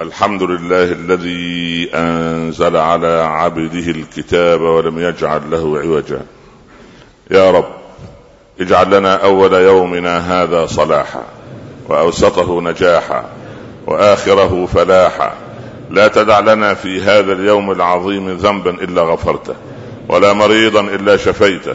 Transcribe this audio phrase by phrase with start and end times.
[0.00, 6.20] الحمد لله الذي أنزل على عبده الكتاب ولم يجعل له عوجا.
[7.30, 7.68] يا رب
[8.60, 11.24] اجعل لنا أول يومنا هذا صلاحا
[11.88, 13.24] وأوسطه نجاحا
[13.86, 15.32] وآخره فلاحا.
[15.90, 19.54] لا تدع لنا في هذا اليوم العظيم ذنبا إلا غفرته
[20.08, 21.74] ولا مريضا إلا شفيته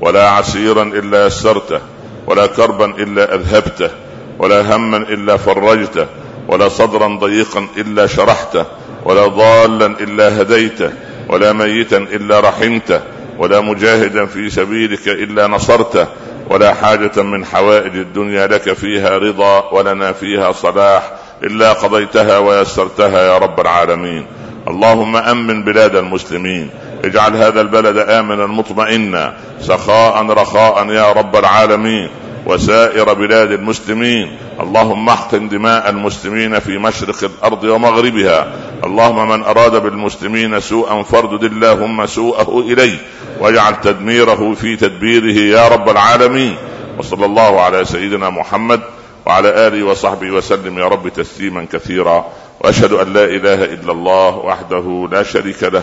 [0.00, 1.80] ولا عسيرا إلا يسرته
[2.26, 3.90] ولا كربا إلا أذهبته
[4.38, 6.06] ولا هما إلا فرجته
[6.50, 8.64] ولا صدرا ضيقا إلا شرحته
[9.04, 10.90] ولا ضالا إلا هديته
[11.28, 13.00] ولا ميتا إلا رحمته
[13.38, 16.06] ولا مجاهدا في سبيلك إلا نصرته
[16.50, 23.38] ولا حاجة من حوائج الدنيا لك فيها رضا ولنا فيها صلاح إلا قضيتها ويسرتها يا
[23.38, 24.26] رب العالمين.
[24.68, 26.70] اللهم أمن بلاد المسلمين
[27.04, 32.08] اجعل هذا البلد آمنا مطمئنا سخاء رخاء يا رب العالمين.
[32.46, 34.36] وسائر بلاد المسلمين.
[34.60, 38.52] اللهم احقن دماء المسلمين في مشرق الأرض ومغربها.
[38.84, 42.98] اللهم من أراد بالمسلمين سوءا فاردد اللهم سوءه إليه.
[43.40, 46.54] واجعل تدميره في تدبيره يا رب العالمين.
[46.98, 48.80] وصلى الله على سيدنا محمد
[49.26, 50.78] وعلى آله وصحبه وسلم.
[50.78, 52.26] يا رب تسليما كثيرا.
[52.60, 55.82] وأشهد أن لا إله إلا الله وحده لا شريك له.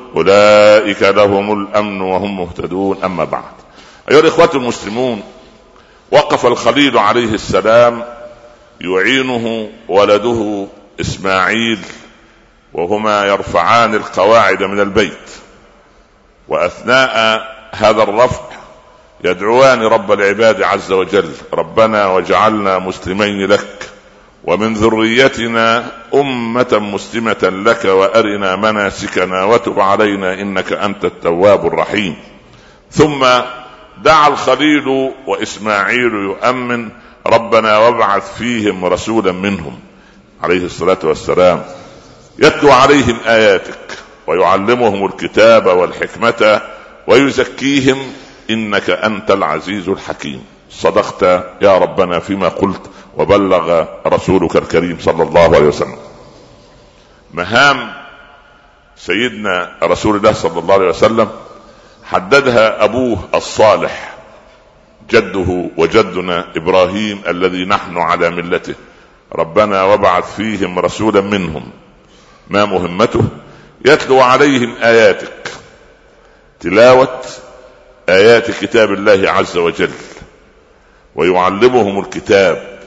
[0.15, 3.03] أولئك لهم الأمن وهم مهتدون.
[3.03, 3.53] أما بعد
[4.11, 5.23] أيها الإخوة المسلمون
[6.11, 8.03] وقف الخليل عليه السلام
[8.81, 10.67] يعينه ولده
[11.01, 11.79] إسماعيل
[12.73, 15.29] وهما يرفعان القواعد من البيت
[16.47, 18.41] وأثناء هذا الرفع
[19.23, 23.90] يدعوان رب العباد عز وجل ربنا واجعلنا مسلمين لك.
[24.43, 32.15] ومن ذريتنا أمة مسلمة لك وأرنا مناسكنا وتب علينا إنك أنت التواب الرحيم.
[32.91, 33.25] ثم
[34.03, 36.89] دعا الخليل وإسماعيل يؤمن
[37.27, 39.79] ربنا وابعث فيهم رسولا منهم.
[40.43, 41.63] عليه الصلاة والسلام.
[42.39, 43.97] يتلو عليهم آياتك
[44.27, 46.61] ويعلمهم الكتاب والحكمة
[47.07, 47.97] ويزكيهم
[48.49, 50.43] إنك أنت العزيز الحكيم.
[50.71, 51.23] صدقت
[51.61, 52.81] يا ربنا فيما قلت
[53.17, 55.97] وبلغ رسولك الكريم صلى الله عليه وسلم.
[57.33, 57.93] مهام
[58.97, 61.29] سيدنا رسول الله صلى الله عليه وسلم
[62.03, 64.17] حددها أبوه الصالح
[65.09, 68.75] جده وجدنا إبراهيم الذي نحن على ملته.
[69.35, 71.71] ربنا وابعث فيهم رسولا منهم.
[72.49, 73.23] ما مهمته؟
[73.85, 75.51] يتلو عليهم آياتك.
[76.59, 77.21] تلاوة
[78.09, 79.91] آيات كتاب الله عز وجل.
[81.15, 82.80] ويعلمهم الكتاب.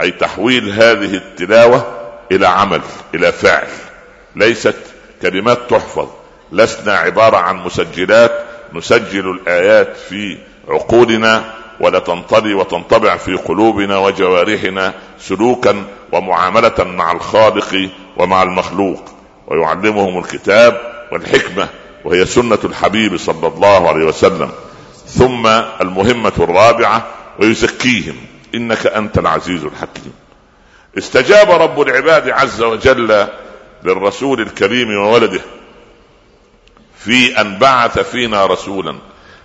[0.00, 1.86] أي تحويل هذه التلاوة
[2.32, 2.80] إلى عمل
[3.14, 3.68] إلى فعل.
[4.36, 4.76] ليست
[5.22, 6.08] كلمات تحفظ
[6.52, 8.44] لسنا عبارة عن مسجلات
[8.74, 10.38] نسجل الآيات في
[10.68, 19.04] عقولنا ولا تنطلي وتنطبع في قلوبنا وجوارحنا سلوكا ومعاملة مع الخالق ومع المخلوق.
[19.46, 20.80] ويعلمهم الكتاب
[21.12, 21.68] والحكمة
[22.04, 24.50] وهي سنة الحبيب صلى الله عليه وسلم.
[25.06, 25.46] ثم
[25.80, 27.06] المهمة الرابعة
[27.40, 28.16] ويزكيهم.
[28.54, 30.12] إنك أنت العزيز الحكيم.
[30.98, 33.26] استجاب رب العباد عز وجل
[33.84, 35.40] للرسول الكريم وولده
[36.98, 38.98] في أن بعث فينا رسولا.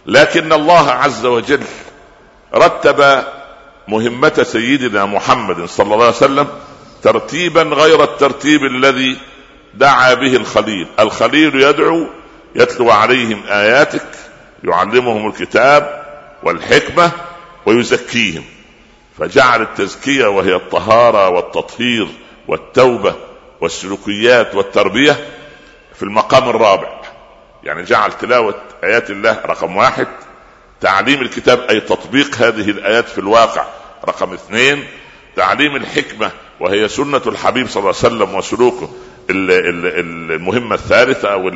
[0.06, 1.64] لكن الله عز وجل
[2.56, 3.24] رتب
[3.88, 6.48] مهمة سيدنا محمد صلى الله عليه وسلم
[7.04, 9.18] ترتيبا غير الترتيب الذي
[9.74, 10.88] دعا به الخليل.
[11.00, 12.08] الخليل يدعو
[12.56, 14.08] يتلو عليهم آياتك
[14.64, 16.04] يعلمهم الكتاب
[16.44, 17.12] والحكمة
[17.66, 18.44] ويزكيهم.
[19.18, 22.08] فجعل التزكية وهي الطهارة والتطهير
[22.48, 23.16] والتوبة
[23.62, 25.28] والسلوكيات والتربية
[25.96, 27.02] في المقام الرابع.
[27.64, 30.08] يعني جعل تلاوة آيات الله رقم واحد
[30.82, 33.66] تعليم الكتاب أي تطبيق هذه الآيات في الواقع
[34.08, 34.84] رقم اثنين
[35.36, 38.90] تعليم الحكمة وهي سنة الحبيب صلى الله عليه وسلم وسلوكه.
[39.30, 41.52] المهمة الثالثة أو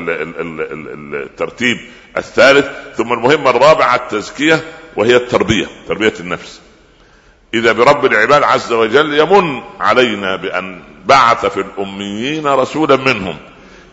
[1.14, 1.78] الترتيب
[2.18, 4.64] الثالث ثم المهمة الرابعة التزكية
[4.96, 6.62] وهي التربية تربية النفس.
[7.54, 13.38] إذا برب العباد عز وجل يمن علينا بأن بعث في الأميين رسولا منهم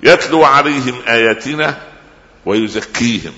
[0.03, 1.79] يتلو عليهم آياتنا
[2.47, 3.33] ويزكيهم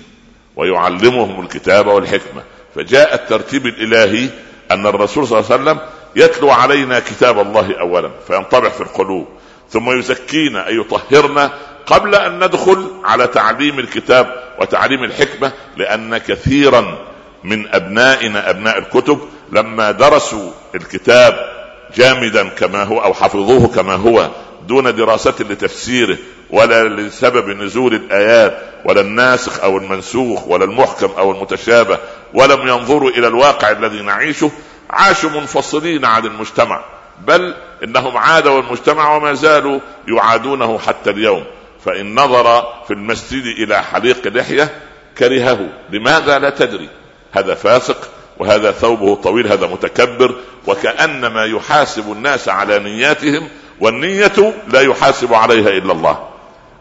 [0.57, 2.43] ويعلمهم الكتاب والحكمة.
[2.75, 4.29] فجاء الترتيب الإلهي
[4.71, 5.79] أن الرسول صلى الله عليه وسلم
[6.17, 9.29] يتلو علينا كتاب الله أولا فينطبع في القلوب.
[9.71, 11.53] ثم يزكينا أي يطهرنا
[11.87, 16.99] قبل أن ندخل على تعليم الكتاب وتعليم الحكمة لأن كثيرا
[17.45, 19.19] من أبنائنا أبناء الكتب
[19.53, 21.57] لما درسوا الكتاب
[21.97, 24.31] جامدا كما هو أو حفظوه كما هو
[24.69, 26.19] دون دراسة لتفسيره
[26.51, 31.99] ولا لسبب نزول الآيات ولا الناسخ أو المنسوخ ولا المحكم أو المتشابه
[32.35, 34.51] ولم ينظروا إلى الواقع الذي نعيشه
[34.91, 36.85] عاشوا منفصلين عن المجتمع.
[37.27, 37.55] بل
[37.85, 41.45] إنهم عادوا المجتمع وما زالوا يعادونه حتى اليوم.
[41.85, 44.71] فإن نظر في المسجد إلى حليق لحية
[45.19, 45.69] كرهه.
[45.91, 46.89] لماذا؟ لا تدري.
[47.37, 50.35] هذا فاسق وهذا ثوبه طويل هذا متكبر
[50.67, 53.49] وكأنما يحاسب الناس على نياتهم
[53.81, 56.29] والنية لا يحاسب عليها إلا الله.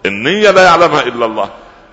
[0.05, 1.49] النية لا يعلمها إلا الله.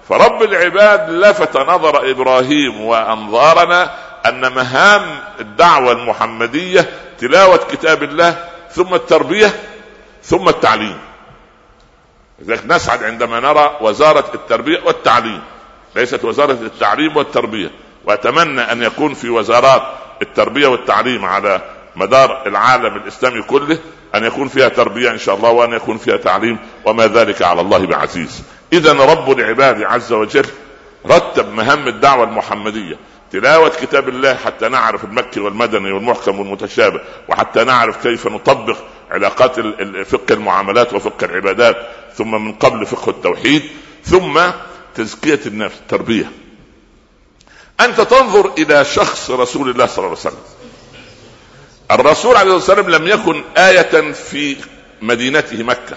[0.09, 3.91] فرب العباد لفت نظر إبراهيم وأنظارنا
[4.26, 5.03] أن مهام
[5.41, 9.53] الدعوة المحمدية تلاوة كتاب الله ثم التربية
[10.23, 10.99] ثم التعليم.
[12.38, 15.41] لذلك نسعد عندما نرى وزارة التربية والتعليم.
[15.97, 17.70] ليست وزارة التعليم والتربية.
[18.04, 19.82] وأتمنى أن يكون في وزارات
[20.22, 21.60] التربية والتعليم على
[21.96, 23.78] مدار العالم الإسلامي كله
[24.14, 27.87] أن يكون فيها تربية إن شاء الله وأن يكون فيها تعليم وما ذلك على الله
[27.87, 28.43] بعزيز.
[28.72, 30.46] اذا رب العباد عز وجل
[31.06, 32.96] رتب مهام الدعوة المحمدية
[33.32, 38.76] تلاوة كتاب الله حتى نعرف المكي والمدني والمحكم والمتشابه وحتى نعرف كيف نطبق
[39.10, 39.60] علاقات
[40.06, 41.76] فقه المعاملات وفقه العبادات
[42.14, 43.62] ثم من قبل فقه التوحيد
[44.05, 44.40] ثم
[44.94, 46.42] تزكية النفس تربية.
[47.84, 50.43] أنت تنظر إلى شخص رسول الله صلى الله عليه وسلم.
[51.90, 54.56] الرسول عليه الصلاة والسلام لم يكن آية في
[55.02, 55.96] مدينته مكة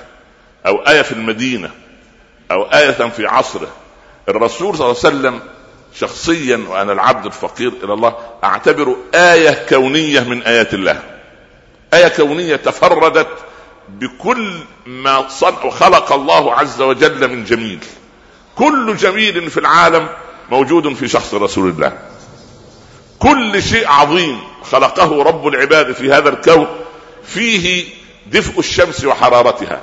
[0.68, 1.72] أو آية في المدينة
[2.52, 3.68] أو آية في عصره.
[4.30, 5.40] الرسول صلى الله عليه وسلم
[5.96, 11.02] شخصيا وأنا العبد الفقير إلى الله أعتبره آية كونية من آيات الله.
[11.94, 13.28] آية كونية تفردت
[13.90, 17.80] بكل ما صنع خلق الله عز وجل من جميل.
[18.56, 20.08] كل جميل في العالم
[20.52, 21.98] موجود في شخص رسول الله.
[23.20, 24.40] كل شيء عظيم
[24.72, 26.68] خلقه رب العباد في هذا الكون
[27.24, 27.86] فيه
[28.28, 29.82] دفء الشمس وحرارتها.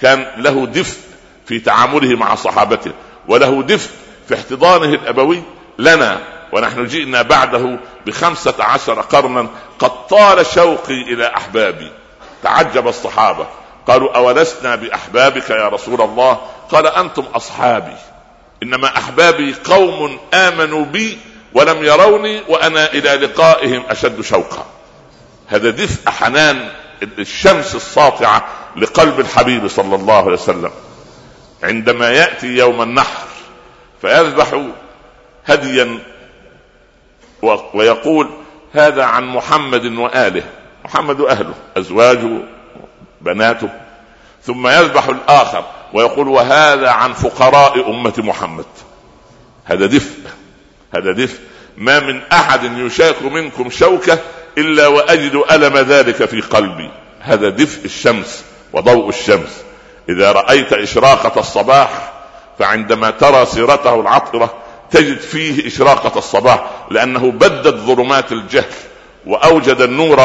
[0.00, 0.98] كان له دفء
[1.46, 2.92] في تعامله مع صحابته
[3.28, 3.90] وله دفء
[4.28, 5.42] في احتضانه الأبوي
[5.78, 6.18] لنا.
[6.52, 11.92] ونحن جئنا بعده بخمسة عشر قرنا قد طال شوقي إلى أحبابي.
[12.42, 13.46] تعجب الصحابة.
[13.86, 16.40] قالوا أولسنا بأحبابك يا رسول الله؟
[16.70, 17.96] قال أنتم أصحابي.
[18.62, 21.18] إنما أحبابي قوم آمنوا بي
[21.54, 24.66] ولم يروني وأنا إلى لقائهم أشد شوقا.
[25.46, 26.70] هذا دفء حنان
[27.18, 28.44] الشمس الساطعة
[28.76, 30.70] لقلب الحبيب صلى الله عليه وسلم.
[31.62, 33.26] عندما يأتي يوم النحر
[34.02, 34.64] فيذبح
[35.46, 35.98] هديا
[37.74, 38.30] ويقول
[38.72, 40.42] هذا عن محمد وآله.
[40.84, 42.38] محمد واهله أزواجه
[43.20, 43.68] بناته.
[44.42, 45.64] ثم يذبح الآخر.
[45.94, 48.64] ويقول وهذا عن فقراء أمة محمد.
[49.64, 50.18] هذا دفء
[50.94, 51.38] هذا دفء.
[51.76, 54.18] ما من أحد يشاك منكم شوكة
[54.58, 56.90] إلا وأجد ألم ذلك في قلبي.
[57.20, 59.62] هذا دفء الشمس وضوء الشمس.
[60.08, 62.12] إذا رأيت إشراقة الصباح
[62.58, 64.54] فعندما ترى سيرته العطرة
[64.90, 68.72] تجد فيه إشراقة الصباح لأنه بدد ظلمات الجهل
[69.26, 70.16] وأوجد النور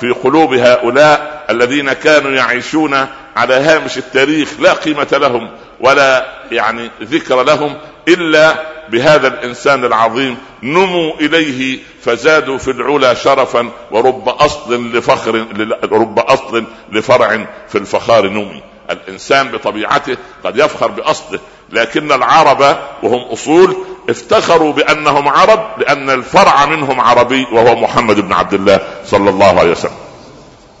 [0.00, 3.06] في قلوب هؤلاء الذين كانوا يعيشون
[3.36, 5.50] على هامش التاريخ لا قيمة لهم
[5.80, 7.76] ولا يعني ذكر لهم
[8.08, 15.46] إلا بهذا الإنسان العظيم نموا إليه فزادوا في العلا شرفا ورب أصل لفخر
[15.92, 18.62] رب أصل لفرع في الفخار نمي.
[18.90, 23.76] الإنسان بطبيعته قد يفخر بأصله لكن العرب وهم أصول
[24.08, 29.70] افتخروا بأنهم عرب لأن الفرع منهم عربي وهو محمد بن عبد الله صلى الله عليه
[29.70, 29.96] وسلم.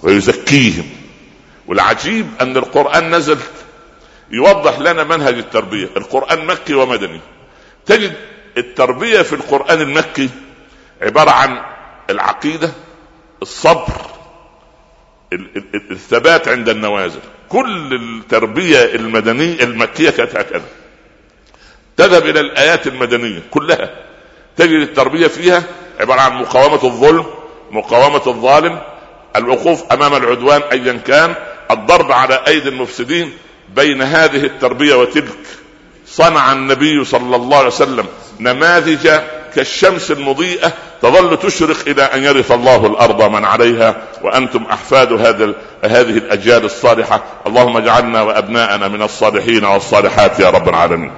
[0.02, 0.84] ويزكيهم.
[1.66, 3.38] والعجيب أن القرآن نزل
[4.30, 5.88] يوضح لنا منهج التربية.
[5.96, 7.20] القرآن مكي ومدني.
[7.86, 8.12] تجد
[8.56, 10.30] التربية في القرآن المكي
[11.02, 11.60] عبارة عن
[12.10, 12.72] العقيدة
[13.42, 13.92] الصبر
[15.90, 17.20] الثبات عند النوازل.
[17.48, 20.64] كل التربية المدنيه المكية كانت هكذا.
[21.96, 23.90] تذهب إلى الآيات المدنية كلها.
[24.56, 25.62] تجد التربية فيها
[26.00, 27.26] عبارة عن مقاومة الظلم
[27.70, 28.80] مقاومة الظالم
[29.36, 31.34] الوقوف أمام العدوان ايا كان
[31.70, 33.32] الضرب على أيدي المفسدين
[33.76, 35.38] بين هذه التربية وتلك
[36.06, 38.06] صنع النبي صلى الله عليه وسلم
[38.40, 39.10] نماذج
[39.54, 45.54] كالشمس المضيئة تظل تشرق إلى أن يرث الله الأرض من عليها وأنتم أحفاد هذا
[45.84, 51.12] هذه الأجيال الصالحة اللهم اجعلنا وأبناءنا من الصالحين والصالحات يا رب العالمين.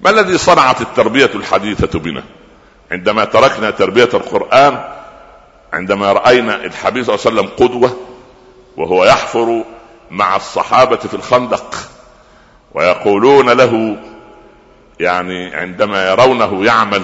[0.00, 2.22] ما الذي صنعت التربية الحديثة بنا؟
[2.92, 4.84] عندما تركنا تربية القرآن
[5.72, 7.96] عندما رأينا الحبيب صلى الله عليه وسلم قدوة
[8.78, 9.64] وهو يحفر
[10.10, 11.74] مع الصحابة في الخندق
[12.74, 13.96] ويقولون له
[15.00, 17.02] يعني عندما يرونه يعمل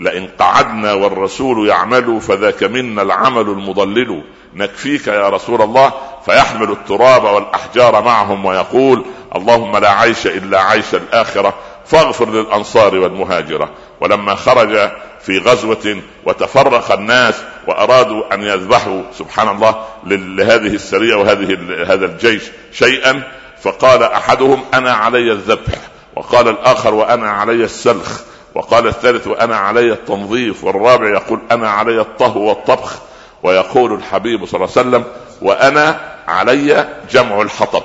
[0.00, 4.22] لئن قعدنا والرسول يعمل فذاك منا العمل المضلل
[4.54, 5.92] نكفيك يا رسول الله
[6.24, 9.04] فيحمل التراب والأحجار معهم ويقول
[9.36, 11.54] اللهم لا عيش إلا عيش الآخرة
[11.86, 13.70] فاغفر للأنصار والمهاجرة.
[14.00, 14.90] ولما خرج
[15.24, 17.34] في غزوة وتفرق الناس
[17.68, 23.22] وأرادوا أن يذبحوا سبحان الله لهذه السرية وهذه هذا الجيش شيئا
[23.62, 25.74] فقال أحدهم أنا علي الذبح
[26.16, 28.20] وقال الآخر وأنا علي السلخ
[28.54, 32.98] وقال الثالث وأنا علي التنظيف والرابع يقول أنا علي الطهو والطبخ
[33.42, 35.04] ويقول الحبيب صلى الله عليه وسلم
[35.42, 37.82] وأنا علي جمع الحطب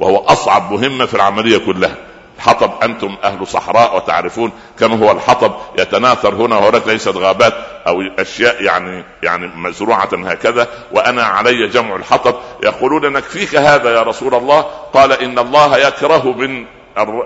[0.00, 1.94] وهو أصعب مهمة في العملية كلها.
[2.36, 7.54] الحطب أنتم أهل صحراء وتعرفون كم هو الحطب يتناثر هنا وهناك ليست غابات
[7.86, 12.34] أو أشياء يعني يعني مزروعة هكذا وأنا علي جمع الحطب.
[12.64, 14.60] يقولون نكفيك هذا يا رسول الله.
[14.94, 16.66] قال إن الله يكره من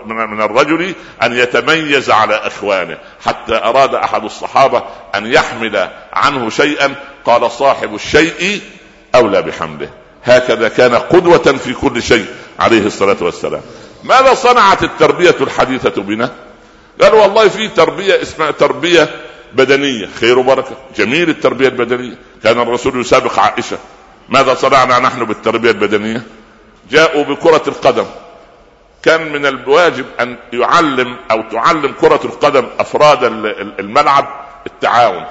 [0.07, 4.83] من الرجل أن يتميز على إخوانه حتى أراد أحد الصحابة
[5.15, 6.95] أن يحمل عنه شيئا.
[7.25, 8.61] قال صاحب الشيء
[9.15, 9.91] أولى بحمله
[10.25, 12.27] هكذا كان قدوة في كل شيء
[12.59, 13.63] عليه الصلاة والسلام.
[14.05, 16.31] ماذا صنعت التربية الحديثة بنا؟
[17.01, 19.09] قالوا والله في تربية اسمها تربية
[19.53, 20.77] بدنية خير وبركة.
[20.97, 22.15] جميل التربية البدنية.
[22.45, 23.79] كان الرسول يسابق عائشة
[24.29, 26.23] ماذا صنعنا نحن بالتربية البدنية؟
[26.91, 28.07] جاءوا بكرة القدم.
[29.03, 33.25] كان من الواجب أن يعلم أو تعلم كرة القدم أفراد
[33.79, 34.27] الملعب
[34.67, 35.25] التعاون.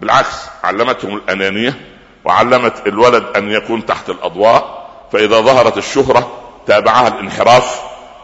[0.00, 1.80] بالعكس علمتهم الأنانية
[2.24, 7.80] وعلمت الولد أن يكون تحت الأضواء فإذا ظهرت الشهرة تابعها الانحراف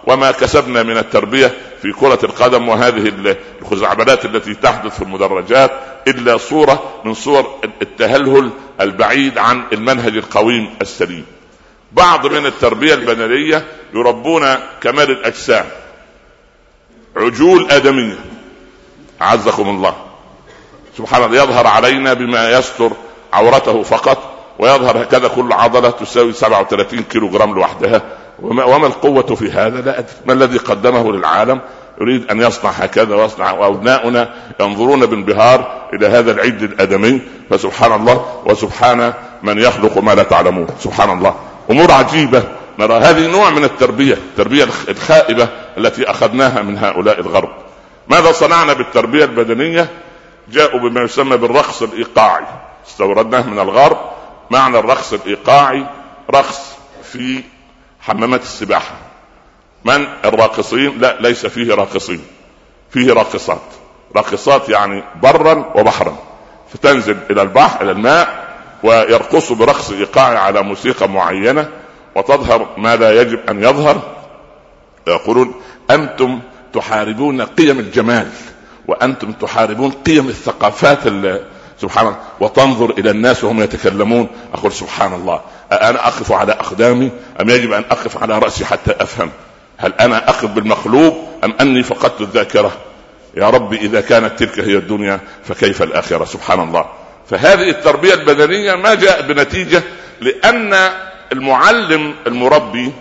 [0.07, 3.13] وما كسبنا من التربية في كرة القدم وهذه
[3.63, 5.71] الخزعبلات التي تحدث في المدرجات
[6.09, 11.27] إلا صورة من صور التهلهل البعيد عن المنهج القويم السليم.
[11.93, 15.65] بعض من التربية البدنية يربون كمال الأجسام.
[17.17, 18.19] عجول آدمية.
[19.23, 19.95] اعزكم الله.
[20.99, 22.93] سبحان الله يظهر علينا بما يستر
[23.33, 24.19] عورته فقط
[24.59, 28.03] ويظهر هكذا كل عضلة تساوي 37 كيلو جرام لوحدها.
[28.43, 30.13] وما, وما القوة في هذا؟ لا أدري.
[30.27, 31.61] ما الذي قدمه للعالم؟
[32.01, 37.21] يريد أن يصنع هكذا ويصنع وأبناؤنا ينظرون بانبهار إلى هذا العد الآدمي.
[37.51, 40.67] فسبحان الله وسبحان من يخلق ما لا تعلمون.
[40.79, 41.35] سبحان الله.
[41.71, 42.43] أمور عجيبة.
[42.79, 47.49] نرى هذه نوع من التربية التربية الخائبة التي أخذناها من هؤلاء الغرب.
[48.09, 49.89] ماذا صنعنا بالتربية البدنية؟
[50.49, 52.45] جاءوا بما يسمى بالرقص الإيقاعي.
[52.87, 53.97] استوردناه من الغرب.
[54.51, 55.87] معنى الرقص الإيقاعي
[56.31, 56.61] رقص
[57.03, 57.43] في
[58.03, 58.95] حمامات السباحة.
[59.85, 60.99] من؟ الراقصين.
[60.99, 62.21] لا ليس فيه راقصين.
[62.91, 63.63] فيه راقصات.
[64.17, 66.17] راقصات يعني برا وبحرا.
[66.73, 71.69] فتنزل إلى البحر إلى الماء ويرقصوا برقص ايقاعي على موسيقى معينة
[72.15, 74.03] وتظهر ما لا يجب أن يظهر.
[75.07, 75.55] يقولون
[75.91, 76.41] أنتم
[76.73, 78.29] تحاربون قيم الجمال
[78.89, 81.07] وأنتم تحاربون قيم الثقافات
[81.83, 84.29] سبحان الله وتنظر إلى الناس وهم يتكلمون.
[84.55, 85.41] أقول سبحان الله
[85.73, 87.11] أنا أقف على أقدامي؟
[87.41, 89.31] أم يجب أن أقف على رأسي حتى أفهم؟
[89.77, 92.73] هل أنا أقف بالمخلوق أم أني فقدت الذاكرة؟
[93.37, 96.85] يا رب إذا كانت تلك هي الدنيا فكيف الآخرة؟ سبحان الله
[97.31, 99.83] فهذه التربية البدنية ما جاء بنتيجة
[100.21, 100.91] لأن
[101.33, 102.93] المعلم المربي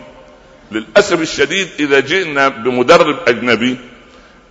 [0.72, 3.78] للأسف الشديد إذا جئنا بمدرب أجنبي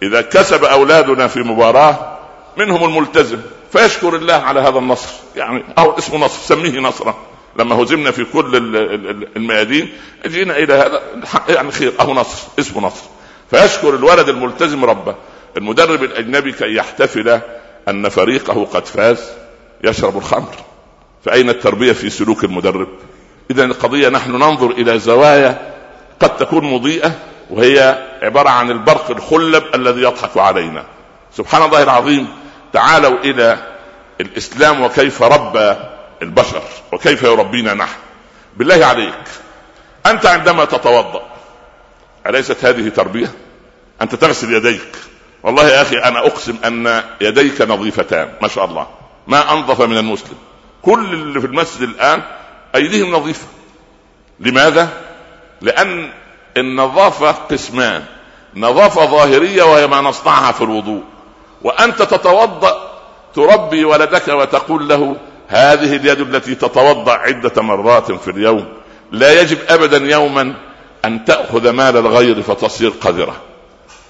[0.03, 2.19] إذا كسب أولادنا في مباراة
[2.57, 3.41] منهم الملتزم.
[3.73, 7.15] فيشكر الله على هذا النصر يعني أو اسمه نصر سميه نصرا.
[7.57, 8.57] لما هزمنا في كل
[9.37, 9.93] الميادين
[10.27, 11.03] جينا إلى هذا
[11.49, 13.05] يعني خير أهو نصر اسمه نصر.
[13.51, 15.15] فيشكر الولد الملتزم ربه
[15.57, 17.41] المدرب الأجنبي كي يحتفل
[17.89, 19.31] أن فريقه قد فاز
[19.85, 20.55] يشرب الخمر.
[21.25, 22.89] فأين التربية في سلوك المدرب؟
[23.51, 25.75] اذا القضية نحن ننظر إلى زوايا
[26.21, 27.13] قد تكون مضيئة
[27.51, 30.85] وهي عبارة عن البرق الخلب الذي يضحك علينا.
[31.37, 32.29] سبحان الله العظيم
[32.73, 33.59] تعالوا إلى
[34.21, 35.77] الإسلام وكيف ربى
[36.23, 36.63] البشر
[36.93, 37.99] وكيف يربينا نحن.
[38.57, 39.25] بالله عليك
[40.07, 41.23] أنت عندما تتوضأ
[42.27, 43.33] أليست هذه تربية؟
[44.03, 44.97] أنت تغسل يديك.
[45.43, 48.87] والله يا أخي أنا أقسم أن يديك نظيفتان ما شاء الله.
[49.27, 50.39] ما أنظف من المسلم.
[50.83, 52.23] كل اللي في المسجد الآن
[52.75, 53.47] أيديهم نظيفة.
[54.41, 54.89] لماذا؟
[55.61, 56.11] لأن
[56.57, 58.05] النظافة قسمان.
[58.57, 61.03] نظافة ظاهرية وهي ما نصنعها في الوضوء.
[61.63, 62.91] وأنت تتوضأ
[63.35, 65.17] تربي ولدك وتقول له
[65.49, 68.69] هذه اليد التي تتوضأ عدة مرات في اليوم.
[69.13, 70.55] لا يجب ابدا يوما
[71.05, 73.37] أن تأخذ مال الغير فتصير قذرة.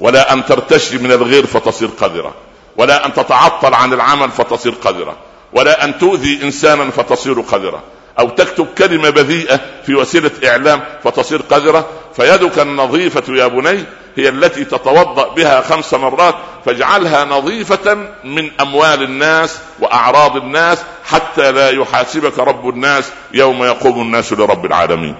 [0.00, 2.34] ولا أن ترتشي من الغير فتصير قذرة.
[2.76, 5.16] ولا أن تتعطل عن العمل فتصير قذرة.
[5.52, 7.82] ولا أن تؤذي انسانا فتصير قذرة.
[8.18, 11.88] أو تكتب كلمة بذيئة في وسيلة إعلام فتصير قذرة.
[12.16, 13.84] فيدك النظيفة يا بني
[14.16, 16.34] هي التي تتوضأ بها خمس مرات
[16.66, 24.32] فاجعلها نظيفة من أموال الناس وأعراض الناس حتى لا يحاسبك رب الناس يوم يقوم الناس
[24.32, 25.14] لرب العالمين.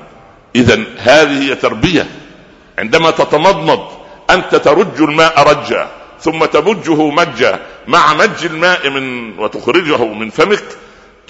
[0.56, 2.06] اذا هذه هي تربية.
[2.78, 3.88] عندما تتمضمض
[4.30, 5.88] أنت ترج الماء رجا
[6.20, 10.64] ثم تمجه مجا مع مج الماء من وتخرجه من فمك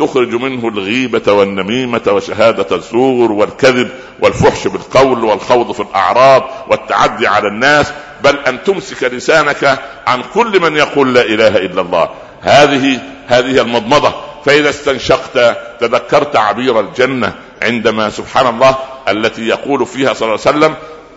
[0.00, 3.88] تخرج منه الغيبة والنميمة وشهادة الزور والكذب
[4.21, 7.92] والفحش بالقول والخوض في الأعراض والتعدي على الناس
[8.25, 12.09] بل أن تمسك لسانك عن كل من يقول لا إله إلا الله.
[12.40, 14.14] هذه هذه المضمضة.
[14.45, 18.75] فإذا استنشقت تذكرت عبير الجنة عندما سبحان الله
[19.09, 20.75] التي يقول فيها صلى الله عليه وسلم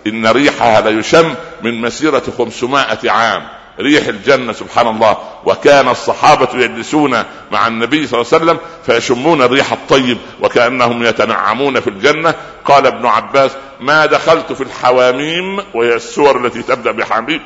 [0.07, 3.43] إن ريحها ليشم من مسيرة خمسمائة عام.
[3.79, 5.17] ريح الجنة سبحان الله.
[5.45, 11.89] وكان الصحابة يجلسون مع النبي صلى الله عليه وسلم فيشمون الريح الطيب وكأنهم يتنعمون في
[11.89, 12.35] الجنة.
[12.65, 17.41] قال ابن عباس ما دخلت في الحواميم وهي السور التي تبدأ بحميم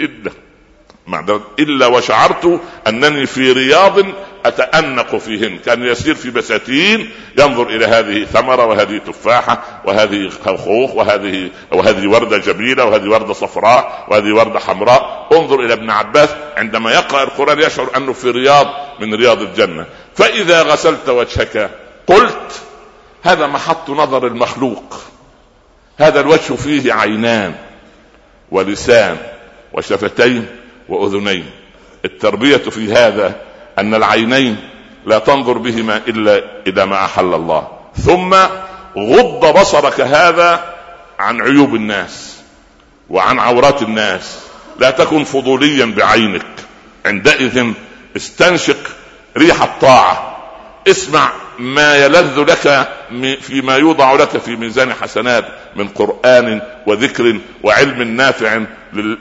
[0.00, 0.30] إلا
[1.58, 3.98] إلا وشعرت أنني في رياض
[4.44, 5.58] أتأنق فيهن.
[5.58, 12.38] كان يسير في بساتين ينظر إلى هذه ثمرة وهذه تفاحة وهذه خوخ وهذه وهذه وردة
[12.38, 15.28] جميلة وهذه وردة صفراء وهذه وردة حمراء.
[15.32, 18.66] انظر إلى ابن عباس عندما يقرأ القرآن يشعر أنه في رياض
[19.00, 19.86] من رياض الجنة.
[20.14, 21.70] فإذا غسلت وجهك
[22.06, 22.62] قلت
[23.22, 25.00] هذا محط نظر المخلوق.
[25.98, 27.54] هذا الوجه فيه عينان
[28.50, 29.16] ولسان
[29.72, 30.46] وشفتين
[30.88, 31.50] وأذنين.
[32.04, 33.36] التربية في هذا
[33.78, 34.56] أن العينين
[35.06, 37.68] لا تنظر بهما إلا إلى ما أحل الله.
[37.96, 38.34] ثم
[38.98, 40.74] غض بصرك هذا
[41.18, 42.36] عن عيوب الناس
[43.10, 44.38] وعن عورات الناس.
[44.78, 46.46] لا تكن فضوليا بعينك.
[47.06, 47.72] عندئذ
[48.16, 48.90] استنشق
[49.36, 50.38] ريح الطاعة.
[50.88, 52.88] اسمع ما يلذ لك
[53.40, 55.44] فيما يوضع لك في ميزان حسنات
[55.76, 58.60] من قرآن وذكر وعلم نافع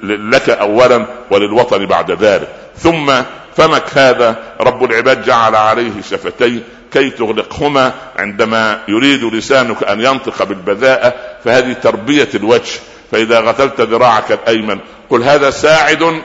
[0.04, 2.48] لك اولا وللوطن بعد ذلك.
[2.78, 3.14] ثم
[3.56, 11.14] فمك هذا رب العباد جعل عليه شفتين كي تغلقهما عندما يريد لسانك أن ينطق بالبذاءة
[11.46, 12.80] فهذه تربية الوجه.
[13.12, 16.22] فإذا غسلت ذراعك الأيمن قل هذا ساعد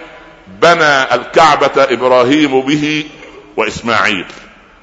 [0.63, 3.05] بنى الكعبة إبراهيم به
[3.57, 4.27] وإسماعيل.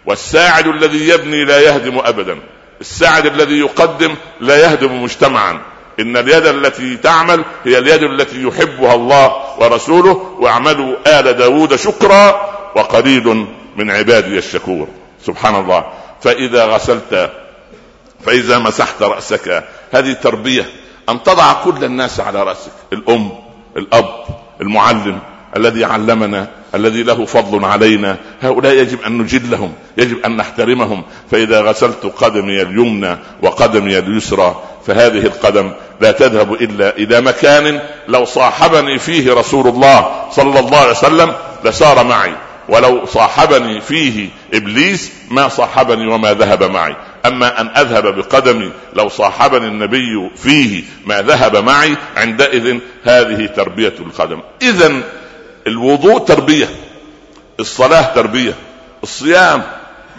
[0.05, 2.39] والساعد الذي يبني لا يهدم ابدا.
[2.81, 5.62] الساعد الذي يقدم لا يهدم مجتمعا.
[5.99, 13.47] إن اليد التي تعمل هي اليد التي يحبها الله ورسوله واعملوا آل داود شكرا وقليل
[13.75, 14.88] من عبادي الشكور.
[15.25, 15.85] سبحان الله.
[16.21, 17.31] فإذا غسلت
[18.25, 20.65] فإذا مسحت رأسك هذه تربية
[21.09, 22.71] أن تضع كل الناس على رأسك.
[22.93, 23.31] الأم
[23.77, 24.25] الأب
[24.62, 25.19] المعلم
[25.57, 28.17] الذي علمنا الذي له فضل علينا.
[28.41, 31.03] هؤلاء يجب أن نجلهم يجب أن نحترمهم.
[31.32, 38.99] فإذا غسلت قدمي اليمنى وقدمي اليسرى فهذه القدم لا تذهب إلا إلى مكان لو صاحبني
[38.99, 41.34] فيه رسول الله صلى الله عليه وسلم
[41.65, 42.34] لسار معي.
[42.69, 46.95] ولو صاحبني فيه إبليس ما صاحبني وما ذهب معي.
[47.25, 54.39] أما أن أذهب بقدمي لو صاحبني النبي فيه ما ذهب معي عندئذ هذه تربية القدم.
[54.62, 55.01] اذا
[55.69, 56.69] الوضوء تربية
[57.60, 58.53] الصلاة تربية
[59.03, 59.63] الصيام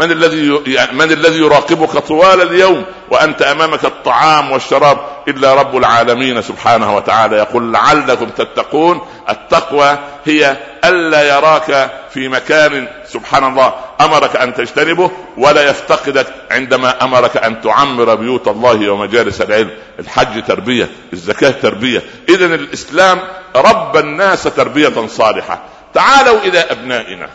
[0.01, 0.51] من الذي
[0.93, 7.73] من الذي يراقبك طوال اليوم وأنت أمامك الطعام والشراب إلا رب العالمين سبحانه وتعالى يقول
[7.73, 9.01] لعلكم تتقون.
[9.29, 17.37] التقوى هي ألا يراك في مكان سبحان الله أمرك أن تجتنبه ولا يفتقدك عندما أمرك
[17.37, 19.71] أن تعمر بيوت الله ومجالس العلم.
[19.99, 22.03] الحج تربية الزكاة تربية.
[22.29, 23.19] اذا الإسلام
[23.57, 25.63] رب الناس تربية صالحة.
[25.95, 27.29] تعالوا إلى أبنائنا.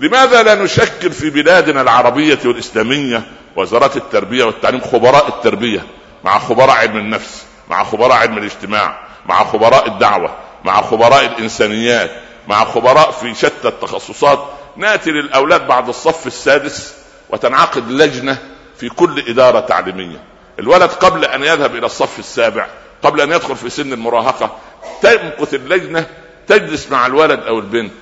[0.00, 3.22] لماذا لا نشكل في بلادنا العربية والإسلامية
[3.56, 5.86] وزارات التربية والتعليم خبراء التربية
[6.24, 12.10] مع خبراء علم النفس مع خبراء علم الاجتماع مع خبراء الدعوة مع خبراء الإنسانيات
[12.48, 14.44] مع خبراء في شتى التخصصات؟
[14.76, 16.94] ناتي للأولاد بعد الصف السادس
[17.30, 18.38] وتنعقد لجنة
[18.76, 20.24] في كل إدارة تعليمية.
[20.58, 22.66] الولد قبل أن يذهب إلى الصف السابع
[23.02, 24.56] قبل أن يدخل في سن المراهقة
[25.02, 26.06] تمكث اللجنة
[26.46, 27.92] تجلس مع الولد أو البنت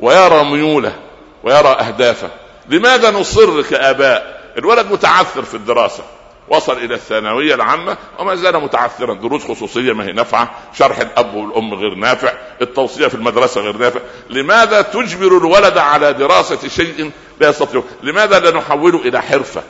[0.00, 1.07] ويرى ميوله
[1.42, 2.28] ويرى أهدافه.
[2.68, 6.02] لماذا نصر كآباء؟ الولد متعثر في الدراسة.
[6.48, 9.14] وصل إلى الثانوية العامة وما زال متعثرا.
[9.14, 10.50] دروس خصوصية ما هي نافعة.
[10.74, 12.32] شرح الأب والأم غير نافع.
[12.62, 14.00] التوصية في المدرسة غير نافع.
[14.30, 19.62] لماذا تجبر الولد على دراسة شيء لا يستطيع لماذا لا نحوله إلى حرفة؟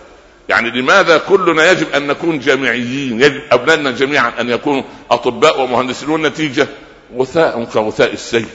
[0.48, 6.10] يعني لماذا كلنا يجب أن نكون جامعيين؟ يجب أبنائنا جميعا أن يكونوا أطباء ومهندسين.
[6.10, 6.68] والنتيجة؟
[7.18, 8.48] غثاء كغثاء السيل.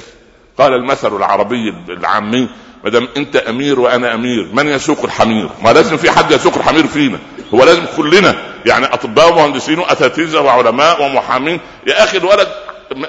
[0.57, 2.49] قال المثل العربي العامي
[2.83, 6.87] ما دام انت امير وأنا امير من يسوق الحمير؟ ما لازم في حد يسوق الحمير
[6.87, 7.19] فينا.
[7.53, 11.59] هو لازم كلنا يعني أطباء ومهندسين وأساتذة وعلماء ومحامين.
[11.87, 12.47] يا أخي الولد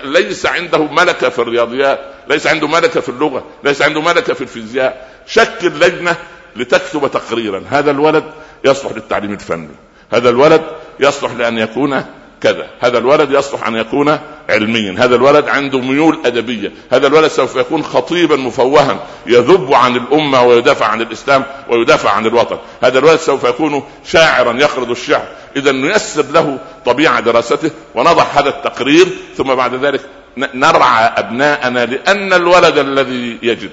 [0.04, 5.08] ليس عنده ملكة في الرياضيات ليس عنده ملكة في اللغة ليس عنده ملكة في الفيزياء.
[5.26, 6.16] شكل لجنة
[6.56, 7.62] لتكتب تقريرا.
[7.70, 8.24] هذا الولد
[8.64, 9.68] يصلح للتعليم الفني.
[10.12, 10.62] هذا الولد
[11.00, 12.04] يصلح لأن يكون
[12.44, 12.66] كذا.
[12.80, 14.94] هذا الولد يصلح أن يكون علميا.
[14.98, 16.72] هذا الولد عنده ميول أدبية.
[16.92, 18.98] هذا الولد سوف يكون خطيبا مفوها.
[19.26, 22.59] يذب عن الأمة ويدافع عن الإسلام ويدافع عن الوطن.
[22.83, 25.26] هذا الولد سوف يكون شاعرا يخرج الشعر.
[25.57, 29.07] اذا نيسر له طبيعة دراسته ونضع هذا التقرير.
[29.37, 30.00] ثم بعد ذلك
[30.37, 33.70] نرعى أبناءنا لأن الولد الذي يجد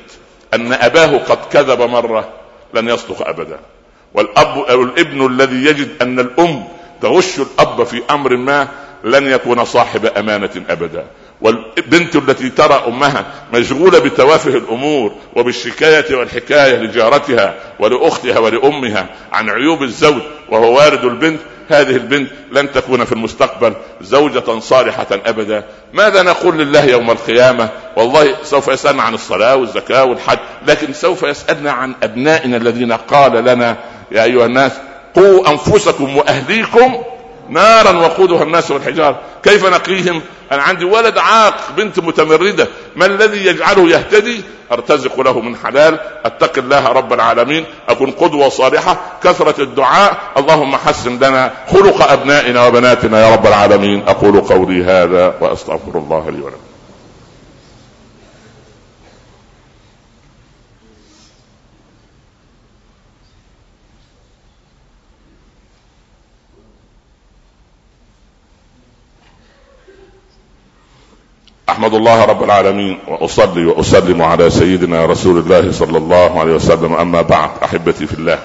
[0.54, 2.30] أن أباه قد كذب مرة
[2.74, 3.60] لن يصدق ابدا.
[4.14, 6.64] والاب أو الابن الذي يجد أن الأم
[7.02, 8.68] تغش الأب في أمر ما
[9.04, 11.06] لن يكون صاحب أمانة أبدا.
[11.42, 20.22] والبنت التي ترى أمها مشغولة بتوافه الأمور وبالشكاية والحكاية لجارتها ولأختها ولأمها عن عيوب الزوج
[20.50, 25.64] وهو والد البنت هذه البنت لن تكون في المستقبل زوجة صالحة أبدا.
[25.94, 31.72] ماذا نقول لله يوم القيامة؟ والله سوف يسألنا عن الصلاة والزكاة والحج لكن سوف يسألنا
[31.72, 33.78] عن أبنائنا الذين قال لنا
[34.12, 34.72] يا أيها الناس
[35.16, 37.04] قوا أنفسكم وأهليكم
[37.50, 40.22] نارا وقودها الناس والحجاره كيف نقيهم؟
[40.52, 42.68] أنا عندي ولد عاق بنت متمردة.
[42.96, 46.00] ما الذي يجعله يهتدي؟ أرتزق له من حلال.
[46.26, 47.66] أتق الله رب العالمين.
[47.90, 48.98] أكون قدوة صالحة.
[49.24, 50.18] كثرة الدعاء.
[50.38, 54.04] اللهم حسن لنا خلق أبنائنا وبناتنا يا رب العالمين.
[54.08, 56.71] أقول قولي هذا وأستغفر الله لي ولكم.
[71.72, 77.22] أحمد الله رب العالمين وأصلي وأسلم على سيدنا رسول الله صلى الله عليه وسلم أما
[77.22, 78.40] بعد أحبتي في الله.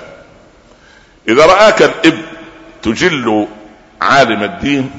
[1.29, 2.19] إذا رآك الإب
[2.83, 3.47] تجل
[4.01, 4.91] عالم الدين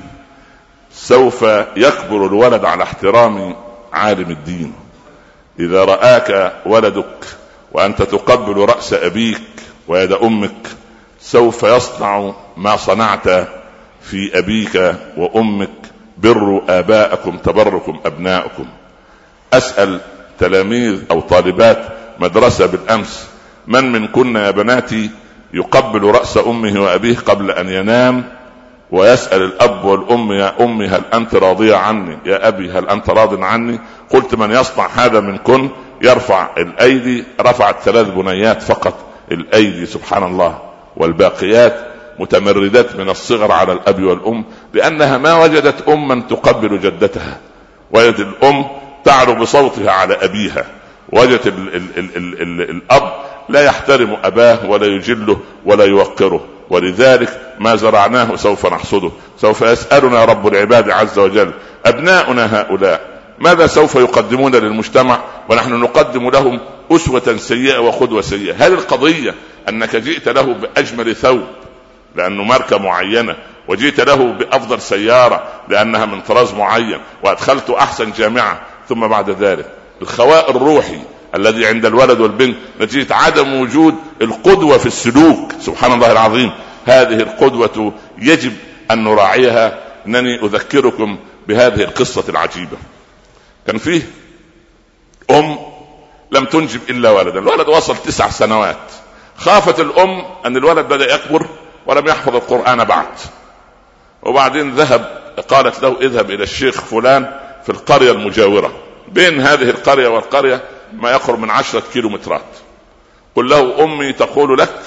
[0.93, 1.41] سوف
[1.77, 3.55] يكبر الولد على احترام
[3.93, 4.73] عالم الدين.
[5.59, 7.25] إذا رآك ولدك
[7.71, 9.41] وأنت تقبل رأس أبيك
[9.87, 10.67] ويد أمك
[11.21, 13.29] سوف يصنع ما صنعت
[14.01, 18.65] في أبيك وأمك بروا آباءكم تبركم أبناءكم.
[19.53, 19.99] أسأل
[20.39, 21.85] تلاميذ أو طالبات
[22.19, 23.27] مدرسة بالأمس
[23.67, 25.09] من منكن يا بناتي
[25.53, 28.23] يقبل رأس أمه وأبيه قبل أن ينام
[28.91, 33.79] ويسأل الأب والأم يا أمي هل أنت راضية عني؟ يا أبي هل أنت راض عني؟
[34.09, 35.69] قلت من يصنع هذا منكن
[36.01, 37.23] يرفع الأيدي.
[37.41, 38.93] رفعت ثلاث بنيات فقط
[39.31, 40.59] الأيدي سبحان الله
[40.97, 41.87] والباقيات
[42.19, 47.39] متمردات من الصغر على الأب والأم لانها ما وجدت أما تقبل جدتها.
[47.91, 48.65] وجدت الأم
[49.05, 50.65] تعلو بصوتها على أبيها.
[51.13, 53.13] وجدت ال ال ال ال ال الأب
[53.49, 56.45] لا يحترم أباه ولا يجله ولا يوقره.
[56.69, 59.11] ولذلك ما زرعناه سوف نحصده.
[59.37, 61.51] سوف يسألنا رب العباد عز وجل
[61.85, 66.59] أبناؤنا هؤلاء ماذا سوف يقدمون للمجتمع؟ ونحن نقدم لهم
[66.91, 68.53] أسوة سيئة وقدوة سيئة.
[68.53, 69.35] هذه القضية
[69.69, 71.43] أنك جئت له بأجمل ثوب
[72.17, 73.35] لأنه ماركة معينة
[73.67, 79.71] وجيت له بأفضل سيارة لأنها من طراز معين وادخلته أحسن جامعة ثم بعد ذلك.
[80.01, 80.99] الخواء الروحي
[81.35, 85.51] الذي عند الولد والبنت نتيجة عدم وجود القدوة في السلوك.
[85.59, 86.51] سبحان الله العظيم.
[86.85, 88.53] هذه القدوة يجب
[88.91, 89.79] أن نراعيها.
[90.07, 92.77] إنني أذكركم بهذه القصة العجيبة.
[93.67, 94.01] كان فيه
[95.31, 95.57] أم
[96.31, 97.39] لم تنجب إلا ولدا.
[97.39, 98.91] الولد وصل تسع سنوات.
[99.37, 101.47] خافت الأم أن الولد بدأ يكبر.
[101.87, 103.07] ولم يحفظ القرآن بعد.
[104.23, 105.17] وبعدين ذهب
[105.49, 108.71] قالت له اذهب إلى الشيخ فلان في القرية المجاورة.
[109.07, 112.41] بين هذه القرية والقرية ما يقرب من عشرة كيلو مترات
[113.35, 114.79] قل له أمي تقول لك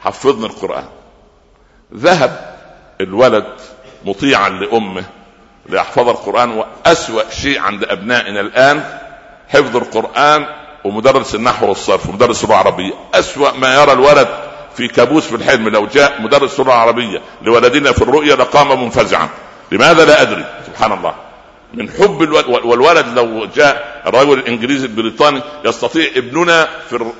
[0.00, 0.84] حفظني القرآن.
[1.94, 2.56] ذهب
[3.00, 3.46] الولد
[4.04, 5.04] مطيعا لأمه
[5.66, 8.98] ليحفظ القرآن وأسوأ شيء عند أبنائنا الآن
[9.48, 10.46] حفظ القرآن
[10.84, 12.92] ومدرس النحو والصرف ومدرس اللغة العربية.
[13.14, 14.45] أسوأ ما يرى الولد
[14.76, 19.28] في كابوس في الحلم لو جاء مدرس لغه عربية لولدنا في الرؤيا لقام منفزعا.
[19.72, 21.14] لماذا لا أدري؟ سبحان الله.
[21.74, 26.68] من حب الولد والولد لو جاء الرجل الانجليزي البريطاني يستطيع ابننا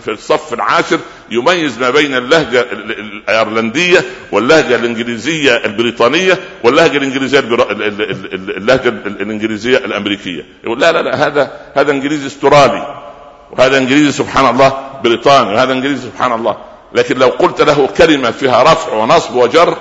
[0.04, 0.98] في الصف العاشر
[1.30, 10.46] يميز ما بين اللهجة الأيرلندية واللهجة الإنجليزية البريطانية واللهجة الإنجليزية اللهجة الإنجليزية الأمريكية.
[10.64, 13.02] يقول لا لا لا هذا هذا إنجليزي استرالي
[13.50, 14.72] وهذا إنجليزي سبحان الله
[15.04, 16.56] بريطاني وهذا إنجليزي سبحان الله
[16.92, 19.76] لكن لو قلت له كلمة فيها رفع ونصب وجر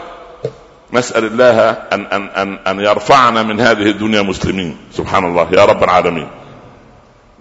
[0.94, 4.78] نسأل الله ان ان ان أن يرفعنا من هذه الدنيا مسلمين.
[4.94, 6.28] سبحان الله يا رب العالمين.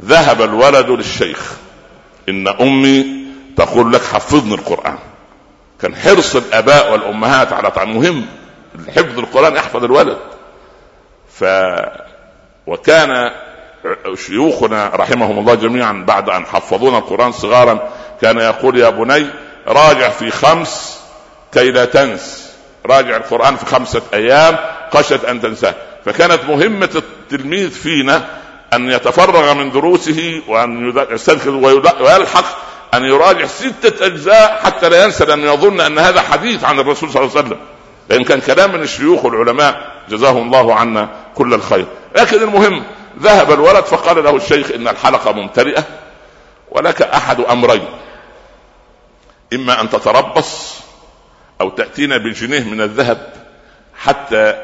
[0.05, 1.53] ذهب الولد للشيخ.
[2.29, 3.07] إن أمي
[3.57, 4.99] تقول لك حفظني القرآن.
[5.81, 8.27] كان حرص الآباء والأمهات على طعام مهم.
[8.97, 10.19] حفظ القرآن يحفظ الولد.
[11.39, 11.45] ف
[12.67, 13.31] وكان
[14.15, 17.89] شيوخنا رحمهم الله جميعا بعد أن حفظونا القرآن صغارا
[18.23, 19.27] كان يقول يا بني
[19.67, 21.01] راجع في خمس
[21.53, 22.51] كي لا تنس.
[22.87, 24.57] راجع القرآن في خمسة أيام
[24.93, 25.75] خشيه أن تنساه.
[26.05, 28.25] فكانت مهمة التلميذ فينا
[28.73, 31.51] أن يتفرغ من دروسه وأن يستذكر
[32.01, 32.45] ويلحق
[32.95, 37.23] أن يراجع ستة أجزاء حتى لا ينسى لأنه يظن أن هذا حديث عن الرسول صلى
[37.23, 37.59] الله عليه وسلم.
[38.09, 41.87] لأن كان كلام من الشيوخ والعلماء جزاهم الله عنا كل الخير.
[42.17, 42.83] لكن المهم
[43.23, 45.85] ذهب الولد فقال له الشيخ إن الحلقة ممتلئة
[46.71, 47.85] ولك أحد أمرين.
[49.53, 50.81] إما أن تتربص
[51.61, 53.33] أو تأتينا بجنيه من الذهب
[53.99, 54.55] حتى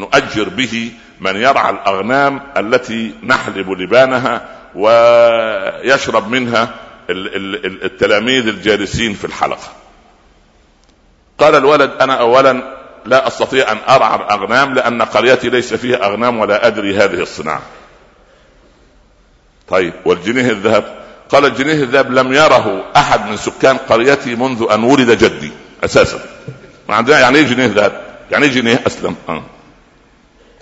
[0.00, 6.74] نؤجر به من يرعى الأغنام التي نحلب لبانها ويشرب منها
[7.10, 9.68] التلاميذ الجالسين في الحلقة.
[11.38, 12.76] قال الولد أنا اولا
[13.06, 17.62] لا أستطيع أن أرعى الأغنام لأن قريتي ليس فيها أغنام ولا أدري هذه الصناعة.
[19.68, 21.00] طيب والجنيه الذهب؟
[21.32, 25.52] قال الجنيه الذهب لم يره أحد من سكان قريتي منذ أن ولد جدي
[25.84, 26.20] أساسا.
[26.88, 29.42] ما عندنا يعني إيه جنيه ذهب يعني إيه جنيه أسلم؟ آه.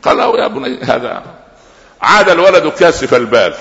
[0.03, 1.23] قال له يا بني هذا
[2.03, 3.55] عاد الولد كاسف البال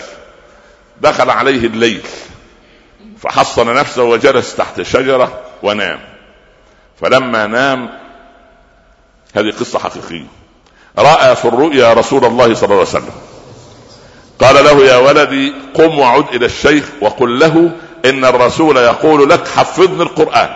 [1.02, 2.02] دخل عليه الليل
[3.17, 6.00] فحصن نفسه وجلس تحت شجرة ونام.
[7.02, 7.89] فلما نام
[9.36, 10.26] هذه قصة حقيقية.
[10.98, 13.12] رأى في الرؤيا رسول الله صلى الله عليه وسلم.
[14.39, 17.71] قال له يا ولدي قم وعد إلى الشيخ وقل له
[18.06, 20.50] إن الرسول يقول لك حفظني القرآن.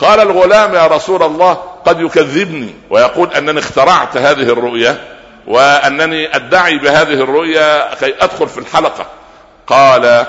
[0.00, 1.52] قال الغلام يا رسول الله
[1.86, 9.06] قد يكذبني ويقول أنني اخترعت هذه الرؤيا وأنني أدعي بهذه الرؤيا كي أدخل في الحلقة.
[9.66, 10.26] قال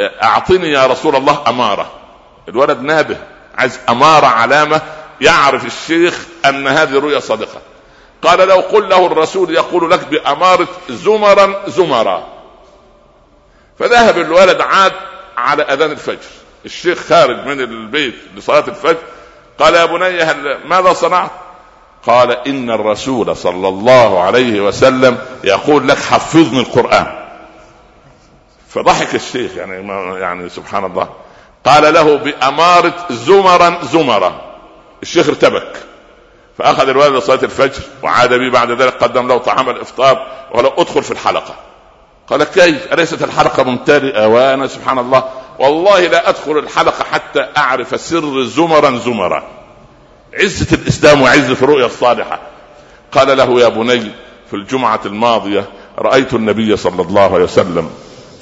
[0.00, 1.90] أعطني يا رسول الله أمارة.
[2.48, 3.16] الولد نابه
[3.58, 4.80] عايز أمارة علامة
[5.20, 7.60] يعرف الشيخ أن هذه الرؤيا صادقة.
[8.22, 12.28] قال لو قل له الرسول يقول لك بأمارة زمرا زمرا.
[13.78, 14.92] فذهب الولد عاد
[15.36, 16.28] على أذان الفجر.
[16.64, 19.02] الشيخ خارج من البيت لصلاة الفجر.
[19.58, 21.30] قال يا بني هل ماذا صنعت؟
[22.06, 27.28] قال إن الرسول صلى الله عليه وسلم يقول لك حفظني القرآن.
[28.68, 29.88] فضحك الشيخ يعني
[30.20, 31.08] يعني سبحان الله.
[31.64, 34.40] قال له بأمارة زمرا زمرا.
[35.02, 35.91] الشيخ ارتبك.
[36.62, 41.10] فأخذ الولد لصلاه الفجر وعاد بي بعد ذلك قدم له طعام الإفطار وقال ادخل في
[41.10, 41.54] الحلقة.
[42.28, 45.24] قال كيف؟ أليست الحلقة ممتلئة؟ وأنا سبحان الله
[45.58, 49.42] والله لا أدخل الحلقة حتى أعرف سر زمرا زمرا.
[50.34, 52.40] عزة الإسلام وعزه الرؤيا الصالحة.
[53.12, 54.10] قال له يا بني
[54.50, 55.64] في الجمعة الماضية
[55.98, 57.90] رأيت النبي صلى الله عليه وسلم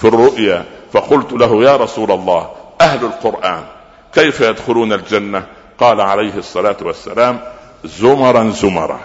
[0.01, 3.65] في الرؤيا فقلت له يا رسول الله أهل القرآن
[4.15, 5.47] كيف يدخلون الجنة؟
[5.79, 7.41] قال عليه الصلاة والسلام
[7.85, 9.01] زمرا زمرا.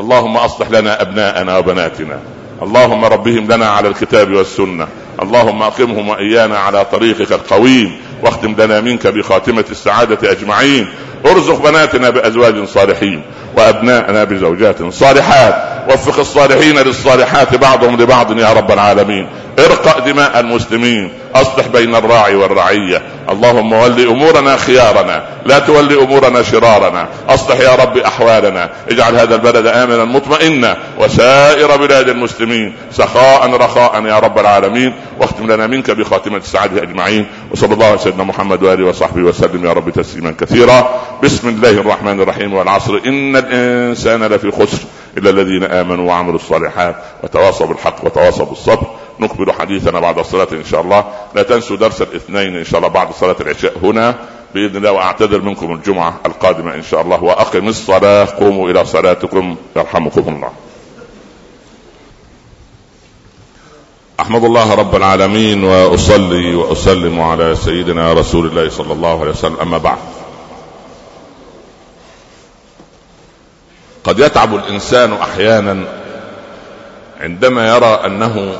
[0.00, 2.18] اللهم أصلح لنا أبناءنا وبناتنا.
[2.62, 4.88] اللهم ربهم لنا على الكتاب والسنة.
[5.22, 8.00] اللهم أقمهم وإيانا على طريقك القويم.
[8.22, 10.88] واختم لنا منك بخاتمة السعادة أجمعين.
[11.26, 13.22] ارزق بناتنا بأزواج صالحين
[13.56, 15.54] وأبناءنا بزوجات صالحات.
[15.90, 19.28] وفق الصالحين للصالحات بعضهم لبعض يا رب العالمين.
[19.58, 23.02] ارقى دماء المسلمين أصلح بين الراعي والرعية.
[23.30, 27.08] اللهم ول أمورنا خيارنا لا تولي أمورنا شرارنا.
[27.28, 28.70] أصلح يا رب أحوالنا.
[28.90, 30.76] اجعل هذا البلد آمنا مطمئنا.
[30.98, 34.94] وسائر بلاد المسلمين سخاء رخاء يا رب العالمين.
[35.20, 37.26] واختم لنا منك بخاتمة السعادة أجمعين.
[37.50, 41.00] وصلى الله على سيدنا محمد وآله وصحبه وسلم يا رب تسليما كثيرا.
[41.22, 43.00] بسم الله الرحمن الرحيم والعصر.
[43.06, 44.78] إن الإنسان لفي خسر
[45.18, 48.86] إلا الذين آمنوا وعملوا الصالحات وتواصوا بالحق وتواصوا بالصبر.
[49.20, 51.04] نكمل حديثنا بعد الصلاة إن شاء الله.
[51.34, 54.14] لا تنسوا درس الاثنين إن شاء الله بعد صلاة العشاء هنا.
[54.54, 57.24] بإذن الله وأعتذر منكم الجمعة القادمة إن شاء الله.
[57.24, 58.24] وأقم الصلاة.
[58.24, 59.56] قوموا إلى صلاتكم.
[59.76, 60.52] يرحمكم الله.
[64.20, 69.56] أحمد الله رب العالمين وأصلي وأسلم على سيدنا رسول الله صلى الله عليه وسلم.
[69.60, 69.98] أما بعد.
[74.04, 75.84] قد يتعب الإنسان أحيانا
[77.20, 78.56] عندما يرى أنه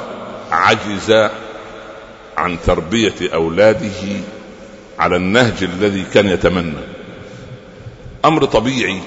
[0.50, 1.30] عجز
[2.36, 4.20] عن تربية أولاده
[4.98, 6.78] على النهج الذي كان يتمنى.
[8.24, 9.00] أمر طبيعي.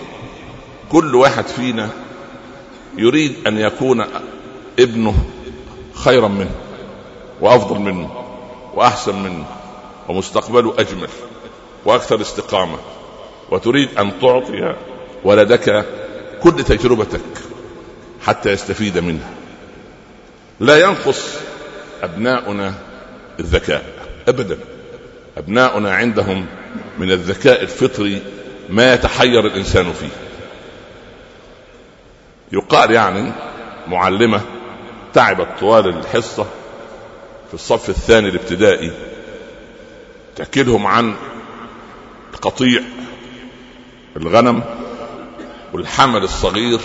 [0.91, 1.89] كل واحد فينا
[2.97, 4.05] يريد أن يكون
[4.79, 5.15] ابنه
[5.93, 6.55] خيرا منه
[7.41, 8.09] وأفضل منه
[8.73, 9.45] وأحسن منه
[10.09, 11.09] ومستقبله أجمل
[11.85, 12.77] وأكثر استقامة.
[13.51, 14.75] وتريد أن تعطي
[15.23, 15.85] ولدك
[16.43, 17.21] كل تجربتك
[18.21, 19.40] حتى يستفيد منها.
[20.61, 21.35] لا ينقص
[22.03, 22.73] أبناؤنا
[23.39, 23.85] الذكاء
[24.27, 24.57] ابدا.
[25.37, 26.45] أبناؤنا عندهم
[26.99, 28.21] من الذكاء الفطري
[28.69, 30.09] ما يتحير الإنسان فيه.
[32.51, 33.31] يقال يعني
[33.87, 34.41] معلمة
[35.13, 36.45] تعبت طوال الحصة
[37.47, 38.91] في الصف الثاني الابتدائي
[40.35, 41.15] تحكي لهم عن
[42.41, 42.81] قطيع
[44.17, 44.63] الغنم
[45.73, 46.79] والحمل الصغير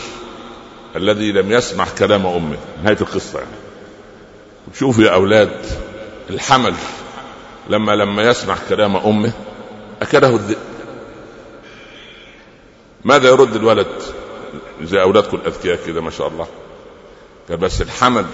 [0.96, 2.56] الذي لم يسمع كلام أمه.
[2.82, 3.65] نهاية القصة يعني.
[4.74, 5.50] شوفوا يا أولاد
[6.31, 6.74] الحمل
[7.70, 9.33] لما لما يسمع كلام أمه
[10.02, 10.59] أكله الذئب.
[13.05, 13.87] ماذا يرد الولد؟
[14.83, 16.46] زي أولادكم الأذكياء كده ما شاء الله.
[17.48, 18.24] قال بس الحمل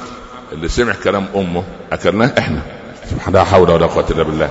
[0.52, 2.62] اللي سمع كلام أمه أكلناه إحنا.
[3.10, 4.50] سبحان لا حول ولا قوة إلا بالله.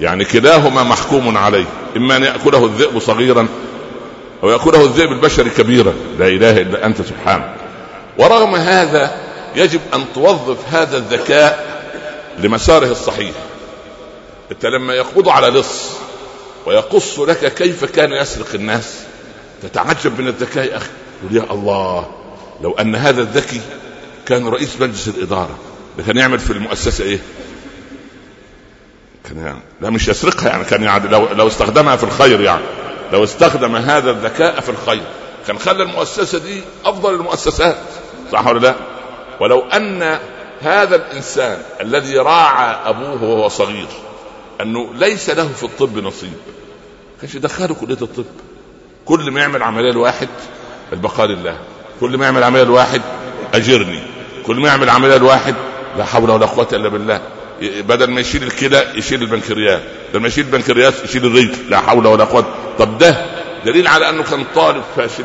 [0.00, 1.64] يعني كلاهما محكوم عليه.
[1.96, 3.48] إما أن يأكله الذئب صغيرا
[4.42, 5.94] أو يأكله الذئب البشري كبيرا.
[6.18, 7.54] لا إله إلا أنت سبحانك
[8.18, 11.82] ورغم هذا يجب أن توظف هذا الذكاء
[12.38, 13.34] لمساره الصحيح
[14.52, 15.90] أنت لما يقبض على لص
[16.66, 18.94] ويقص لك كيف كان يسرق الناس
[19.62, 20.88] تتعجب من الذكاء يا أخي
[21.22, 22.10] يقول يا الله
[22.62, 23.60] لو أن هذا الذكي
[24.26, 25.58] كان رئيس مجلس الإدارة
[25.98, 27.18] ده كان يعمل في المؤسسة إيه؟
[29.24, 32.64] كان يعني لا مش يسرقها يعني كان يعني لو لو استخدمها في الخير يعني
[33.12, 35.02] لو استخدم هذا الذكاء في الخير
[35.46, 37.76] كان خلى المؤسسة دي أفضل المؤسسات
[38.32, 38.74] صح ولا لا؟
[39.40, 40.18] ولو أن
[40.60, 43.86] هذا الإنسان الذي راعى أبوه وهو صغير
[44.60, 46.32] أنه ليس له في الطب نصيب.
[47.20, 48.24] كانش يدخله كلية الطب.
[49.04, 50.28] كل ما يعمل عملية الواحد
[50.92, 51.56] البقاء لله.
[52.00, 53.02] كل ما يعمل عملية الواحد
[53.54, 54.02] أجرني.
[54.46, 55.54] كل ما يعمل عملية الواحد
[55.98, 57.20] لا حول ولا قوة إلا بالله.
[57.62, 62.24] بدل ما يشيل الكلى يشيل البنكرياس بدل ما يشيل البنكرياس يشيل الرجل لا حول ولا
[62.24, 62.54] قوة.
[62.78, 63.26] طب ده
[63.64, 65.24] دليل على أنه كان طالب فاشل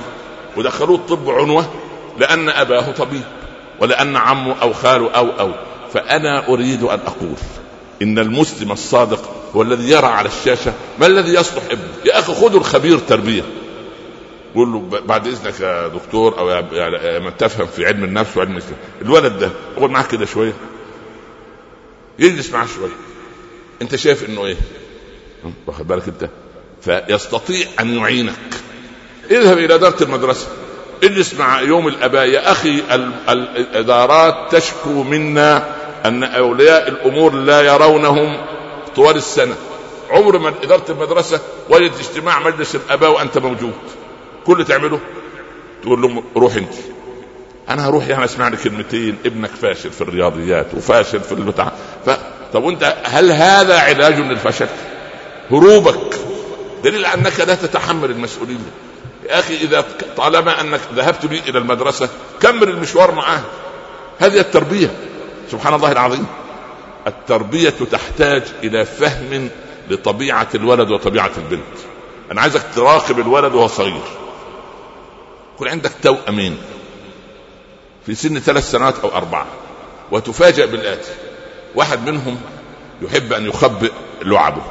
[0.57, 1.73] ودخلوه الطب عنوة
[2.19, 3.23] لأن أباه طبيب.
[3.79, 5.51] ولأن عمه أو خاله أو أو
[5.93, 7.35] فأنا أريد أن أقول
[8.01, 12.59] إن المسلم الصادق هو الذي يرى على الشاشة ما الذي يصلح ابنه؟ يا أخي خذوا
[12.59, 13.43] الخبير تربية.
[14.55, 18.77] قول له بعد إذنك يا دكتور أو يا من تفهم في علم النفس وعلم الاسلام
[19.01, 20.53] الولد ده أقعد معاه كده شوية.
[22.19, 22.91] يجلس معاه شوية.
[23.81, 24.57] أنت شايف إنه إيه؟
[25.67, 26.29] واخد بالك أنت؟
[26.81, 28.61] فيستطيع أن يعينك.
[29.31, 30.47] اذهب إلى اداره المدرسة.
[31.03, 32.83] اجلس مع يوم الأباء يا أخي
[33.29, 38.37] الإدارات تشكو منا أن أولياء الأمور لا يرونهم
[38.95, 39.55] طوال السنة.
[40.09, 43.73] عمر ما إدارة المدرسة وجدت اجتماع مجلس الأباء وأنت موجود.
[44.45, 44.99] كل تعمله؟
[45.83, 46.73] تقول لهم روح أنت.
[47.69, 51.71] أنا هروح يعني أسمع لي كلمتين ابنك فاشل في الرياضيات وفاشل في البتاع
[52.05, 52.09] ف...
[52.53, 54.67] طب وأنت هل هذا علاج للفشل؟
[55.51, 56.19] هروبك.
[56.83, 58.55] دليل أنك لا تتحمل المسؤولية.
[59.27, 59.85] يا أخي إذا
[60.17, 62.09] طالما أنك ذهبت بي إلى المدرسة
[62.41, 63.41] كمل المشوار معاه.
[64.19, 64.95] هذه التربية.
[65.51, 66.25] سبحان الله العظيم.
[67.07, 69.49] التربية تحتاج إلى فهم
[69.89, 71.77] لطبيعة الولد وطبيعة البنت.
[72.31, 74.01] أنا عايزك تراقب الولد وهو صغير.
[75.55, 76.57] يكون عندك توأمين
[78.05, 79.45] في سن ثلاث سنوات أو أربعة.
[80.11, 81.11] وتفاجأ بالآتي.
[81.75, 82.41] واحد منهم
[83.01, 84.63] يحب أن يخبئ لعبه.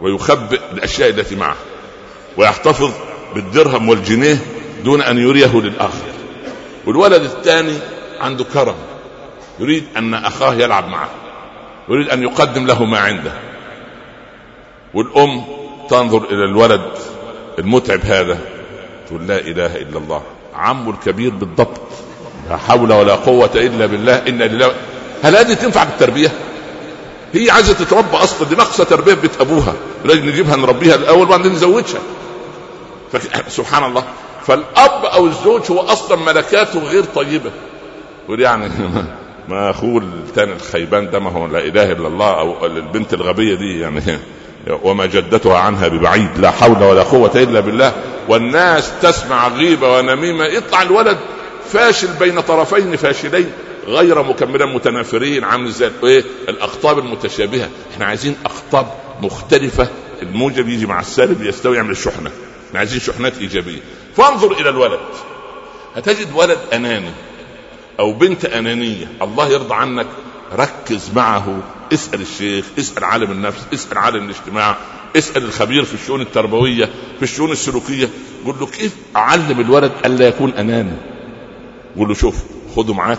[0.00, 1.56] ويخبئ الأشياء التي معه.
[2.36, 4.38] ويحتفظ بالدرهم والجنيه
[4.84, 6.08] دون أن يريه للآخر.
[6.86, 7.72] والولد الثاني
[8.20, 8.74] عنده كرم.
[9.60, 11.08] يريد أن أخاه يلعب معه.
[11.88, 13.32] يريد أن يقدم له ما عنده.
[14.94, 15.44] والأم
[15.90, 16.82] تنظر إلى الولد
[17.58, 18.38] المتعب هذا
[19.06, 20.22] تقول لا إله إلا الله.
[20.54, 21.80] عمه الكبير بالضبط.
[22.50, 24.14] لا حول ولا قوة إلا بالله.
[24.28, 24.72] إن لله
[25.22, 26.32] هل هذه تنفع بالتربية؟
[27.32, 28.48] هي عايزة تتربى أصلا.
[28.48, 29.74] دي ناقصة تربية في بيت أبوها.
[30.04, 32.00] لازم نجيبها نربيها الأول وبعدين نزوجها.
[33.48, 34.04] سبحان الله.
[34.46, 37.50] فالأب أو الزوج هو أصلا ملكاته غير طيبة.
[38.24, 38.70] يقول يعني
[39.48, 43.80] ما أخوه الثاني الخيبان ده ما هو لا إله إلا الله أو البنت الغبية دي
[43.80, 44.02] يعني.
[44.84, 46.38] وما جدتها عنها ببعيد.
[46.38, 47.92] لا حول ولا قوة إلا بالله.
[48.28, 50.44] والناس تسمع غيبة ونميمة.
[50.44, 51.18] يطلع الولد.
[51.72, 53.52] فاشل بين طرفين فاشلين.
[53.86, 55.44] غير مكملا متنافرين.
[55.44, 57.68] عامل زي إيه؟ الاقطاب المتشابهة.
[57.94, 58.86] إحنا عايزين اقطاب
[59.22, 59.88] مختلفة.
[60.22, 62.30] الموجب يجي مع السالب يستوي يعمل الشحنه
[62.68, 63.80] إحنا عايزين شحنات إيجابية.
[64.16, 65.00] فانظر إلى الولد.
[65.96, 67.10] هتجد ولد أناني
[68.00, 69.06] أو بنت أنانية.
[69.22, 70.06] الله يرضى عنك.
[70.52, 71.62] ركز معه.
[71.92, 74.76] اسأل الشيخ اسأل عالم النفس اسأل عالم الاجتماع
[75.16, 76.84] اسأل الخبير في الشؤون التربوية
[77.16, 78.08] في الشؤون السلوكية.
[78.44, 80.96] قول له كيف أعلم الولد الا يكون أناني؟
[81.96, 82.36] قول له شوف
[82.76, 83.18] خده معاك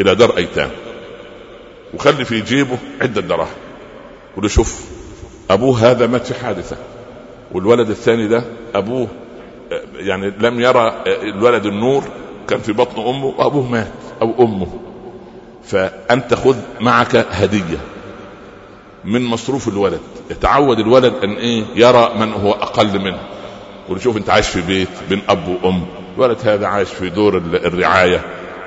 [0.00, 0.70] إلى دار أيتام.
[1.94, 3.48] وخلي في جيبه عدة دراهم.
[4.34, 4.80] قول له شوف
[5.50, 6.76] أبوه هذا مات في حادثة.
[7.54, 8.44] والولد الثاني ده
[8.74, 9.08] أبوه
[9.96, 12.04] يعني لم يرى الولد النور
[12.48, 13.92] كان في بطن أمه وابوه مات
[14.22, 14.66] أو أمه.
[15.64, 17.78] فأنت خذ معك هدية
[19.04, 20.00] من مصروف الولد.
[20.30, 23.18] يتعود الولد أن إيه يرى من هو أقل منه.
[23.86, 25.82] يقول شوف أنت عايش في بيت بين أب وأم.
[26.16, 28.20] الولد هذا عايش في دور الرعاية.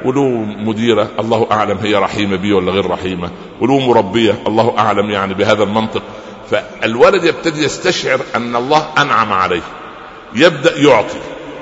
[0.06, 3.30] وله مديرة الله أعلم هي رحيمة بي ولا غير رحيمة.
[3.62, 6.04] وله مربية الله أعلم يعني بهذا المنطق.
[6.52, 9.62] فالولد يبتدي يستشعر أن الله أنعم عليه.
[10.36, 11.20] يبدأ يعطي.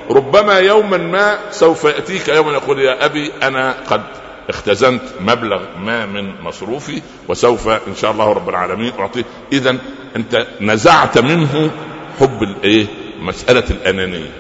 [0.09, 4.01] ربما يوما ما سوف يأتيك يوما يقول يا أبي أنا قد
[4.49, 9.77] اختزنت مبلغ ما من مصروفي وسوف إن شاء الله رب العالمين اعطيه إذا
[10.15, 11.71] أنت نزعت منه
[12.19, 12.85] حب الإيه؟
[13.19, 14.31] مسألة الأنانية.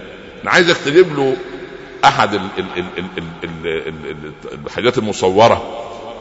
[0.43, 1.37] أنا عايزك تجيب له
[2.05, 2.39] أحد
[4.65, 5.63] الحاجات المصورة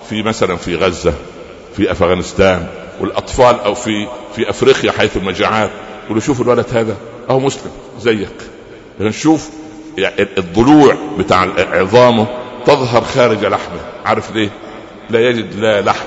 [0.08, 1.14] في مثلا في غزة
[1.76, 2.66] في أفغانستان
[3.02, 5.70] والأطفال أو في في أفريقيا حيث المجاعات
[6.04, 6.96] يقول له شوف الولد هذا
[7.30, 8.28] أهو مسلم زيك.
[9.00, 9.50] نشوف
[9.98, 12.26] يعني الضلوع بتاع عظامه
[12.66, 13.80] تظهر خارج لحمه.
[14.04, 14.50] عارف ليه؟
[15.10, 16.06] لا يجد لا لحم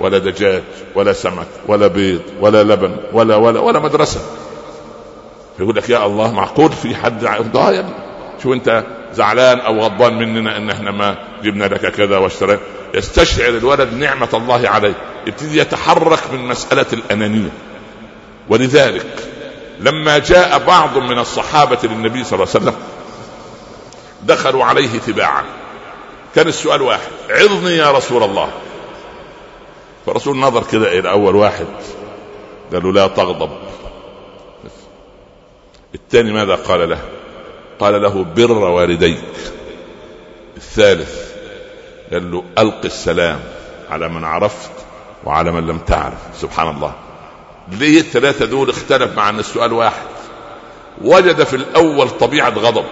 [0.00, 0.62] ولا دجاج
[0.94, 4.20] ولا سمك ولا بيض ولا لبن ولا ولا ولا مدرسة.
[5.60, 7.84] يقول لك يا الله معقول في حد ضايع؟
[8.42, 8.84] شو أنت
[9.14, 12.60] زعلان أو غضبان مننا إن إحنا ما جبنا لك كذا واشترينا
[12.94, 14.94] يستشعر الولد نعمة الله عليه
[15.26, 17.52] يبتدي يتحرك من مسألة الأنانية.
[18.48, 19.28] ولذلك
[19.80, 22.74] لما جاء بعض من الصحابة للنبي صلى الله عليه وسلم
[24.22, 25.44] دخلوا عليه تباعا.
[26.34, 28.50] كان السؤال واحد عظني يا رسول الله.
[30.06, 31.66] فالرسول نظر كده إلى أول واحد
[32.72, 33.50] قال له لا تغضب.
[35.94, 36.98] الثاني ماذا قال له؟
[37.80, 39.24] قال له بر والديك.
[40.56, 41.21] الثالث
[42.12, 43.40] قال له ألق السلام
[43.90, 44.70] على من عرفت
[45.24, 46.18] وعلى من لم تعرف.
[46.40, 46.92] سبحان الله.
[47.68, 50.06] ليه الثلاثة دول اختلف مع ان السؤال واحد.
[51.02, 52.84] وجد في الأول طبيعة غضب.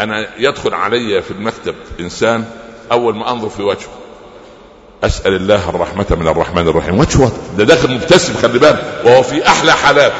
[0.00, 2.44] أنا يدخل علي في المكتب إنسان
[2.92, 3.90] أول ما أنظر في وجهه.
[5.04, 6.98] أسأل الله الرحمة من الرحمن الرحيم.
[6.98, 9.02] وجهه ده داخل مبتسم خلي بالك.
[9.04, 10.14] وهو في أحلى حالاته.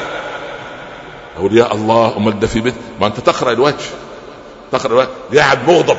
[1.37, 3.75] أقول يا الله أمال ده في بيت؟ ما أنت تقرأ الوجه.
[4.71, 5.09] تقرأ الوجه.
[5.35, 5.97] قاعد مغضب.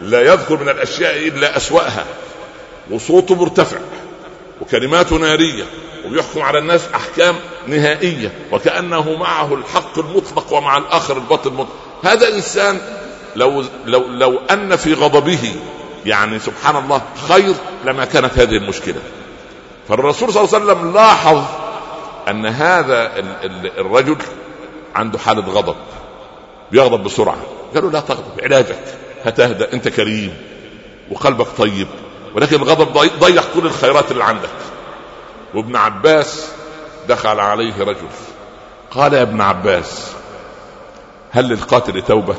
[0.00, 2.04] لا يذكر من الأشياء إلا أسوأها.
[2.90, 3.78] وصوته مرتفع
[4.60, 5.64] وكلماته نارية
[6.10, 7.34] ويحكم على الناس أحكام
[7.66, 11.76] نهائية وكأنه معه الحق المطلق ومع الآخر الباطل المطلق.
[12.04, 12.80] هذا إنسان
[13.36, 15.54] لو لو لو أن في غضبه
[16.06, 19.00] يعني سبحان الله خير لما كانت هذه المشكلة.
[19.88, 21.42] فالرسول صلى الله عليه وسلم لاحظ
[22.28, 23.12] أن هذا
[23.78, 24.16] الرجل
[24.94, 25.76] عنده حالة غضب.
[26.72, 27.38] بيغضب بسرعة.
[27.74, 28.99] قالوا لا تغضب علاجك.
[29.24, 30.34] هتهدى أنت كريم
[31.10, 31.86] وقلبك طيب
[32.34, 34.48] ولكن الغضب ضيع كل الخيرات اللي عندك.
[35.54, 36.50] وابن عباس
[37.08, 38.08] دخل عليه رجل
[38.90, 40.12] قال يا ابن عباس
[41.30, 42.36] هل للقاتل توبة؟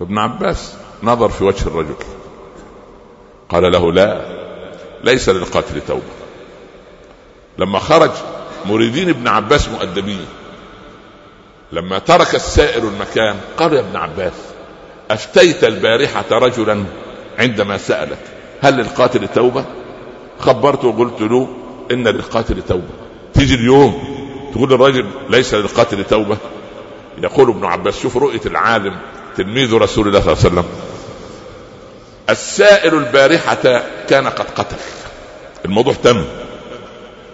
[0.00, 1.94] فابن عباس نظر في وجه الرجل
[3.48, 4.20] قال له لا
[5.04, 6.02] ليس للقاتل توبة.
[7.58, 8.10] لما خرج
[8.66, 10.26] مريدين ابن عباس مؤدبين
[11.72, 14.32] لما ترك السائر المكان قال يا ابن عباس
[15.12, 16.84] أفتيت البارحة رجلا
[17.38, 18.18] عندما سالك
[18.60, 19.64] هل للقاتل توبة؟
[20.38, 21.48] خبرته وقلت له
[21.90, 22.88] إن للقاتل توبة.
[23.34, 24.02] تيجي اليوم
[24.54, 26.36] تقول للرجل ليس للقاتل توبة؟
[27.18, 28.98] يقول ابن عباس شوف رؤية العالم
[29.36, 30.64] تلميذ رسول الله صلى الله عليه وسلم.
[32.30, 34.76] السائل البارحة كان قد قتل.
[35.64, 36.24] الموضوع تم.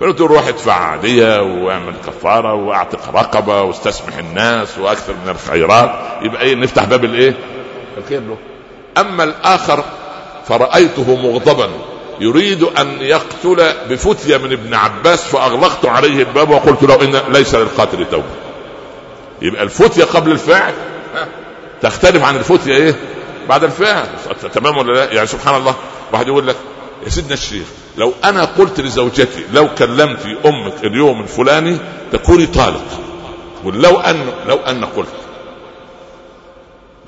[0.00, 5.90] فقلت روح ادفع عادية واعمل كفارة واعتق رقبة واستسمح الناس وأكثر من الخيرات
[6.22, 7.34] يبقى إيه نفتح باب الإيه؟
[7.98, 8.38] الخير له.
[8.98, 9.84] أما الآخر
[10.48, 11.70] فرأيته مغضبا.
[12.20, 18.06] يريد أن يقتل بفتية من ابن عباس فأغلقت عليه الباب وقلت له إن ليس للقاتل
[18.10, 18.24] توبة.
[19.42, 20.74] يبقى الفتية قبل الفعل
[21.82, 22.94] تختلف عن الفتية إيه؟
[23.48, 24.06] بعد الفعل
[24.54, 25.74] تمام ولا لا؟ يعني سبحان الله.
[26.12, 26.56] واحد يقول لك
[27.04, 31.76] يا سيدنا الشيخ لو أنا قلت لزوجتي لو كلمت أمك اليوم الفلاني
[32.12, 32.84] تكوني طالق.
[33.64, 35.08] ولو أن لو أن قلت.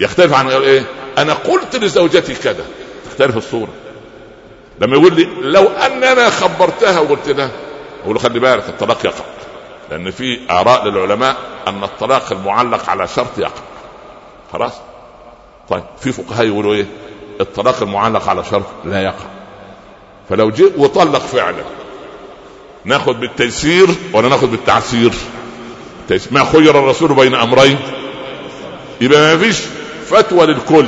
[0.00, 0.84] يختلف عن إيه؟
[1.18, 2.64] أنا قلت لزوجتي كذا.
[3.10, 3.68] تختلف الصورة.
[4.80, 7.50] لما يقول لي لو ان أنا خبرتها وقلت لها
[8.04, 9.24] أقول له خلي بالك الطلاق يقع.
[9.90, 11.36] لأن في آراء للعلماء
[11.68, 13.62] أن الطلاق المعلق على شرط يقع.
[14.52, 14.72] خلاص؟
[15.68, 16.86] طيب في فقهاء يقولوا إيه؟
[17.40, 19.26] الطلاق المعلق على شرط لا يقع.
[20.28, 21.64] فلو جئ وطلق فعلا
[22.84, 25.12] ناخذ بالتيسير ولا ناخذ بالتعسير؟
[26.30, 27.78] ما خير الرسول بين أمرين؟
[29.00, 29.60] يبقى ما فيش
[30.10, 30.86] فتوى للكل.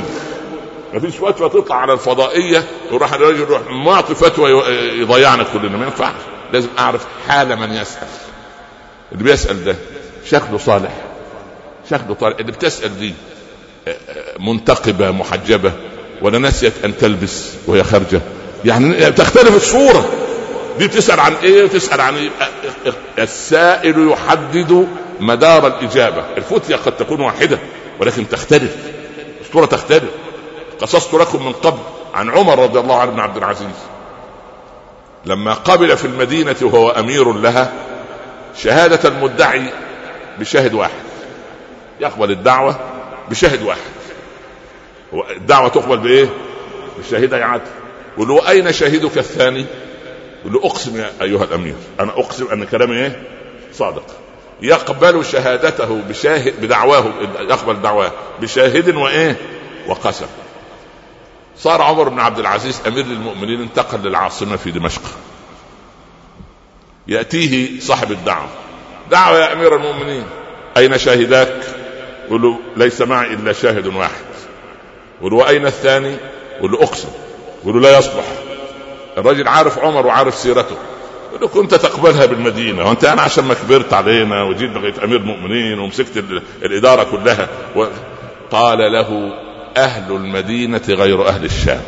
[0.93, 4.51] ما فيش فتوى تطلع على الفضائية وراح الراجل يروح معطي فتوى
[4.99, 5.77] يضيعنا كلنا.
[5.77, 6.21] ما ينفعش.
[6.53, 8.07] لازم أعرف حال من يسأل.
[9.11, 9.75] اللي بيسأل ده
[10.25, 10.91] شكله صالح.
[11.89, 13.13] شكله طالح اللي بتسأل دي
[14.39, 15.71] منتقبة محجبة
[16.21, 18.21] ولا نسيت أن تلبس وهي خارجة؟
[18.65, 20.05] يعني تختلف الصورة.
[20.79, 22.29] دي تسأل عن إيه؟ وتسال عن إيه؟
[23.19, 24.87] السائل يحدد
[25.19, 26.23] مدار الإجابة.
[26.37, 27.59] الفتية قد تكون واحدة
[27.99, 28.75] ولكن تختلف.
[29.53, 30.09] الصورة تختلف
[30.81, 31.79] قصصت لكم من قبل
[32.13, 33.75] عن عمر رضي الله عنه بن عبد العزيز
[35.25, 37.73] لما قبل في المدينة وهو أمير لها
[38.55, 39.61] شهادة المدعي
[40.39, 41.03] بشاهد واحد
[41.99, 42.79] يقبل الدعوة
[43.29, 43.91] بشاهد واحد
[45.37, 46.29] الدعوه تقبل بإيه؟
[46.99, 47.61] بشاهد عدل
[48.13, 49.65] يقول له أين شاهدك الثاني؟
[50.41, 53.23] يقول له أقسم يا أيها الأمير أنا أقسم أن كلامي إيه؟
[53.73, 54.22] صادق
[54.63, 57.05] يقبل شهادته بشاهد بدعواه
[57.39, 58.11] يقبل دعواه
[58.41, 59.35] بشاهد وإيه؟
[59.87, 60.25] وقسم.
[61.57, 65.01] صار عمر بن عبد العزيز أمير للمؤمنين انتقل للعاصمة في دمشق.
[67.07, 68.47] يأتيه صاحب الدعوة.
[69.11, 70.23] دعوة يا أمير المؤمنين
[70.77, 71.61] أين شاهداك؟
[72.27, 74.25] يقول له ليس معي إلا شاهد واحد.
[75.19, 76.15] يقول له وأين الثاني؟
[76.57, 77.09] يقول له أقسم.
[77.63, 78.25] يقول له لا يصلح.
[79.17, 80.77] الرجل عارف عمر وعارف سيرته.
[81.41, 82.87] له كنت تقبلها بالمدينة.
[82.87, 86.23] وانت أنا عشان ما كبرت علينا وجيت بقيت أمير مؤمنين ومسكت
[86.63, 87.47] الإدارة كلها.
[88.51, 89.33] قال له
[89.77, 91.81] أهل المدينة غير أهل الشام.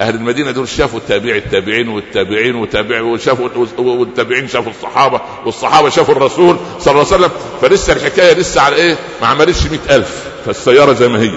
[0.00, 3.48] أهل المدينة دول شافوا التابع التابعين والتابعين وتابع وشافوا
[3.78, 7.30] والتابعين شافوا الصحابة والصحابة شافوا الرسول صلى الله عليه وسلم.
[7.60, 10.28] فلسه الحكاية لسه على إيه؟ ما عملتش مئة ألف.
[10.46, 11.32] فالسيارة زي ما هي.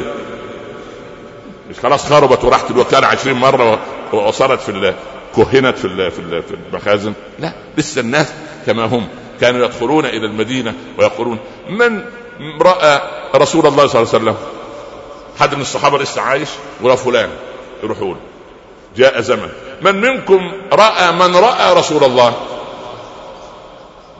[1.70, 3.80] مش خلاص خربت وراحت الوكالة عشرين مرة
[4.14, 4.70] وصارت في
[5.36, 6.12] كهنت في
[6.42, 8.28] في المخازن؟ لا لسه الناس
[8.66, 9.08] كما هم
[9.42, 11.38] كانوا يدخلون إلى المدينة ويقولون
[11.70, 12.02] من
[12.62, 13.02] رأى
[13.36, 14.36] رسول الله صلى الله عليه وسلم؟
[15.40, 16.50] حد من الصحابة لسه عايش؟
[16.82, 17.30] ولا فلان؟
[17.84, 18.18] يروحون
[18.98, 19.50] جاء زمن
[19.82, 22.34] من منكم رأى من رأى رسول الله؟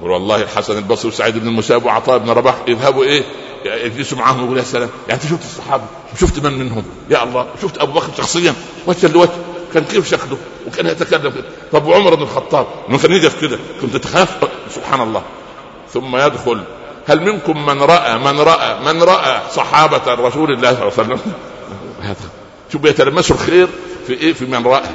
[0.02, 3.24] والله الحسن البصري وسعيد بن المسيب وعطاء بن رباح يذهبوا إيه؟
[3.66, 5.84] يجلسوا معاهم ويقول يا سلام يعني شفت الصحابة؟
[6.20, 8.54] شفت من منهم؟ يا الله شفت أبو بكر شخصيا؟
[8.88, 9.30] وجها لوجه.
[9.74, 13.98] كان كيف شكله وكان يتكلم كده؟ طب وعمر بن الخطاب انه كان يقف كده كنت
[13.98, 14.38] تخاف؟
[14.76, 15.24] سبحان الله.
[15.94, 16.64] ثم يدخل
[17.08, 21.20] هل منكم من رأى من رأى من رأى صحابة رسول الله صلى الله عليه وسلم؟
[22.02, 22.30] هذا.
[22.74, 23.68] شوف يتلمسوا الخير
[24.08, 24.90] في إيه؟ في من رأى.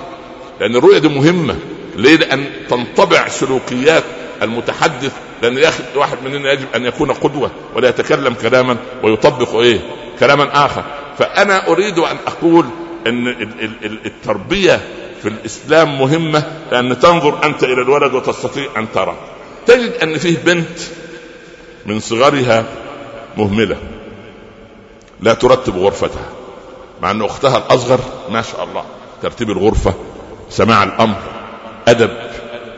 [0.60, 1.56] لأن الرؤية دي مهمة.
[1.96, 4.04] ليه؟ لأن تنطبع سلوكيات
[4.42, 5.12] المتحدث.
[5.42, 9.80] لأن يا أخي الواحد مننا يجب أن يكون قدوة ولا يتكلم كلاما ويطبق إيه؟
[10.20, 10.84] كلاما آخر.
[11.18, 12.66] فأنا أريد أن أقول
[13.08, 13.28] إن
[14.06, 14.80] التربية
[15.22, 16.42] في الإسلام مهمة
[16.72, 19.14] لأن تنظر أنت إلى الولد وتستطيع أن ترى.
[19.66, 20.78] تجد أن فيه بنت
[21.86, 22.64] من صغرها
[23.36, 23.76] مهملة
[25.20, 26.28] لا ترتب غرفتها
[27.02, 28.00] مع أن أختها الأصغر
[28.30, 28.84] ما شاء الله
[29.22, 29.94] ترتيب الغرفة
[30.50, 31.16] سماع الأمر
[31.88, 32.10] أدب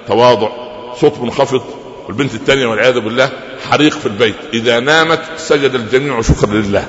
[0.08, 0.48] تواضع
[0.94, 1.62] صوت منخفض
[2.06, 3.30] والبنت الثانية والعياذ بالله
[3.70, 4.34] حريق في البيت.
[4.54, 6.86] إذا نامت سجد الجميع شكرا لله.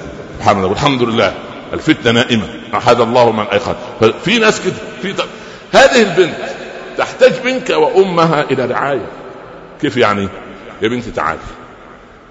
[0.47, 1.33] الله والحمد لله.
[1.73, 2.58] الفتنة نائمة.
[2.73, 3.75] أحد الله من أيقظ.
[4.01, 5.23] ففي ناس كده في.
[5.71, 6.37] هذه البنت
[6.97, 9.07] تحتاج منك وأمها إلى رعاية.
[9.81, 10.29] كيف يعني؟
[10.81, 11.39] يا بنتي تعالي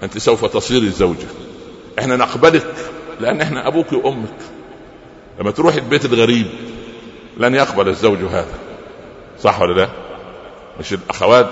[0.03, 1.27] أنت سوف تصيري زوجه
[1.99, 2.75] إحنا نقبلك
[3.19, 4.37] لأن إحنا أبوك وأمك.
[5.39, 6.47] لما تروح البيت الغريب
[7.37, 8.53] لن يقبل الزوج هذا.
[9.39, 9.89] صح ولا لا؟
[10.79, 11.49] مش الأخوات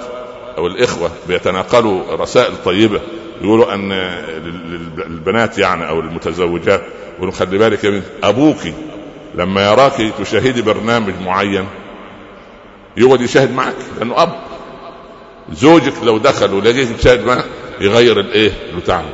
[0.58, 3.02] أو الإخوة بيتناقلوا رسائل طيبة
[3.42, 3.94] يقولوا أن
[4.98, 6.82] للبنات يعني أو المتزوجات.
[7.18, 8.58] يقولوا خلي بالك يا بنت أبوك
[9.36, 11.66] لما يراك تشاهدي برنامج معين
[12.98, 14.34] يقعد يشاهد معك لأنه أب.
[15.54, 17.46] زوجك لو دخل ولقيت تشاهد معك
[17.82, 19.06] يغير الإيه؟ بتاعه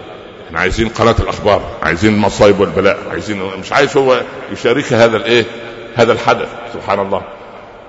[0.47, 5.45] إحنا عايزين قناة الأخبار عايزين المصايب والبلاء عايزين مش عايز هو يشارك هذا الإيه؟
[5.95, 7.21] هذا الحدث سبحان الله.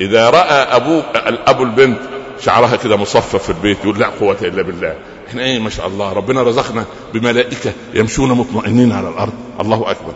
[0.00, 1.98] إذا رأى أبوك الاب البنت
[2.40, 4.96] شعرها كده مصفف في البيت يقول لا قوة إلا بالله.
[5.34, 9.32] إحنا إيه ما شاء الله؟ ربنا رزقنا بملائكة يمشون مطمئنين على الأرض.
[9.60, 10.12] الله أكبر.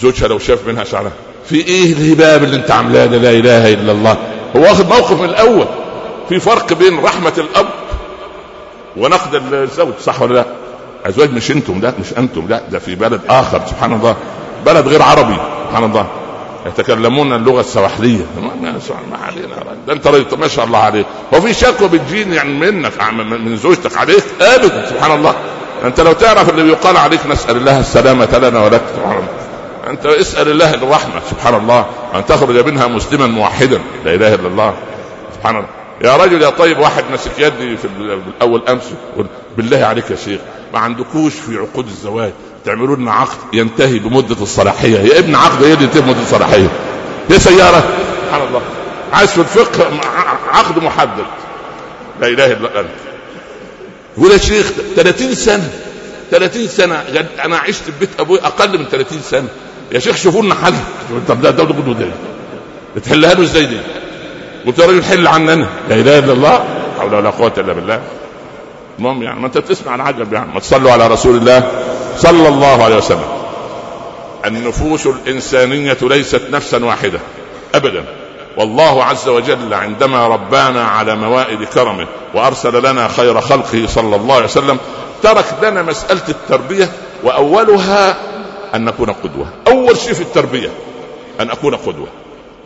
[0.00, 1.12] زوجها لو شاف منها شعرها.
[1.44, 4.16] في إيه الهباب اللي أنت عاملاه لا إله إلا الله.
[4.56, 5.66] هو واخد موقف من الأول.
[6.28, 7.66] في فرق بين رحمة الأب
[8.96, 10.46] ونقد الزوج صح ولا لا؟
[11.06, 14.16] ازواج مش أنتم لا مش أنتم لا ده في بلد آخر سبحان الله.
[14.66, 15.36] بلد غير عربي
[15.68, 16.06] سبحان الله.
[16.66, 18.24] يتكلمون اللغة السواحلية.
[19.10, 19.56] ما علينا.
[19.86, 21.06] ده انت ما شاء الله عليك.
[21.34, 22.92] هو في شكوى بتجيني يعني منك
[23.22, 24.24] من زوجتك عليك.
[24.40, 25.34] ابدا سبحان الله.
[25.84, 28.82] أنت لو تعرف اللي بيقال عليك نسأل الله السلامة لنا ولك.
[28.96, 29.28] سبحان الله
[29.90, 31.86] أنت اسأل الله الرحمة سبحان الله.
[32.14, 33.80] أن تخرج منها مسلما موحدا.
[34.04, 34.74] لا إله إلا الله.
[35.34, 35.68] سبحان الله.
[36.02, 37.88] يا رجل يا طيب واحد مسك يدي في
[38.36, 38.82] الأول أمس.
[39.56, 40.40] بالله عليك يا شيخ.
[40.74, 42.32] ما عندكوش في عقود الزواج.
[42.64, 44.98] تعملوا لنا عقد ينتهي بمدة الصلاحية.
[44.98, 46.68] يا ابن عقد إيه اللي ينتهي بمدة الصلاحية.
[47.30, 47.84] يا سيارة.
[48.26, 48.62] سبحان الله.
[49.12, 49.90] عايز في الفقه
[50.48, 51.24] عقد محدد.
[52.20, 52.88] لا إله إلا أنت.
[54.18, 55.70] يقول يا شيخ 30 سنة.
[56.30, 57.04] 30 سنة.
[57.44, 59.48] أنا عشت في بيت أبوي أقل من 30 سنة.
[59.92, 60.74] يا شيخ شوفوا لنا حل.
[61.28, 61.92] طب ده ده ده
[62.94, 63.78] ده تحلها له إزاي دي؟
[64.66, 66.64] قلت يا راجل حل عننا لا إله إلا الله.
[66.98, 68.00] حول ولا قوة إلا بالله.
[68.98, 71.70] المهم يعني ما انت بتسمع العجب يعني ما تصلوا على رسول الله
[72.16, 73.28] صلى الله عليه وسلم.
[74.46, 77.20] النفوس الإنسانية ليست نفسا واحدة.
[77.74, 78.04] ابدا.
[78.56, 84.44] والله عز وجل عندما ربانا على موائد كرمه وأرسل لنا خير خلقه صلى الله عليه
[84.44, 84.78] وسلم
[85.22, 86.88] ترك لنا مسألة التربية
[87.24, 88.16] وأولها
[88.74, 89.46] أن نكون قدوة.
[89.68, 90.68] أول شيء في التربية
[91.40, 92.06] أن أكون قدوة.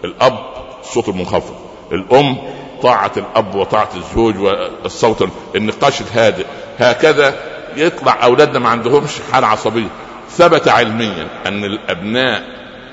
[0.04, 0.38] الأب
[0.82, 1.54] الصوت المنخفض
[1.92, 2.36] الأم
[2.82, 6.46] طاعة الأب وطاعة الزوج والصوت النقاش الهادئ.
[6.78, 7.34] هكذا
[7.76, 9.88] يطلع أولادنا ما عندهمش حالة عصبية.
[10.30, 12.42] ثبت علميا أن الأبناء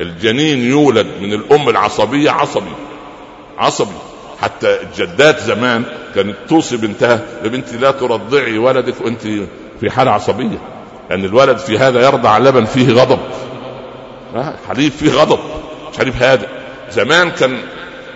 [0.02, 2.72] الجنين يولد من الأم العصبية عصبي.
[3.58, 3.98] عصبي.
[4.42, 5.84] حتى الجدات زمان
[6.16, 9.22] كانت توصي بنتها يا بنتي لا ترضعي ولدك وأنت
[9.80, 10.46] في حالة عصبية.
[10.48, 10.58] لأن
[11.10, 13.20] يعني الولد في هذا يرضع لبن فيه غضب.
[14.70, 15.40] حليب فيه غضب.
[15.92, 16.48] مش حليب هادئ.
[16.92, 17.60] زمان كان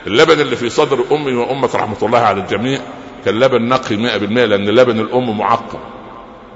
[0.08, 2.80] اللبن اللي في صدر أمي وأمك رحمة الله على الجميع
[3.26, 5.80] كان لبن نقي 100% لأن لبن الأم معقم.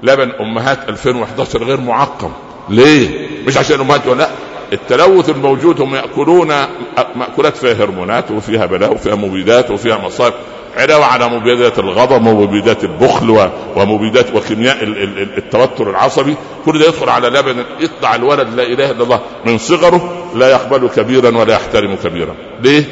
[0.02, 2.30] لبن أمهات 2011 غير معقم.
[2.68, 4.28] ليه؟ مش عشان أمهات ولا؟ لا
[4.72, 6.48] التلوث الموجود هم يأكلون
[7.16, 10.32] مأكولات فيها هرمونات وفيها بلاء وفيها مبيدات وفيها مصائب.
[10.76, 14.78] علاوة على مبيدات الغضب ومبيدات البخل ومبيدات وكيمياء
[15.38, 16.34] التوتر العصبي.
[16.64, 20.88] كل ده يدخل على لبن يطلع الولد لا إله إلا الله من صغره لا يقبل
[20.88, 22.34] كبيرا ولا يحترم كبيرا.
[22.60, 22.84] ليه؟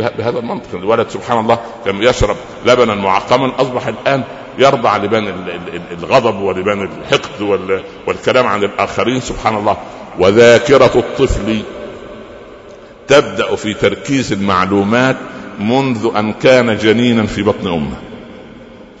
[0.00, 0.74] بهذا المنطق.
[0.74, 2.36] الولد سبحان الله كان يشرب
[2.66, 4.22] لبنا معقما أصبح الآن
[4.58, 5.34] يرضع لبان
[5.92, 7.42] الغضب ولبان الحقد
[8.06, 9.76] والكلام عن الآخرين سبحان الله.
[10.18, 11.62] وذاكرة الطفل
[13.08, 15.16] تبدأ في تركيز المعلومات
[15.60, 17.96] منذ أن كان جنينا في بطن أمه.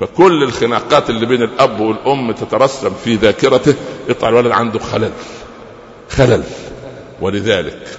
[0.00, 3.74] فكل الخناقات اللي بين الأب والأم تترسم في ذاكرته
[4.08, 5.12] يطلع الولد عنده خلل.
[6.10, 6.42] خلل.
[7.20, 7.98] ولذلك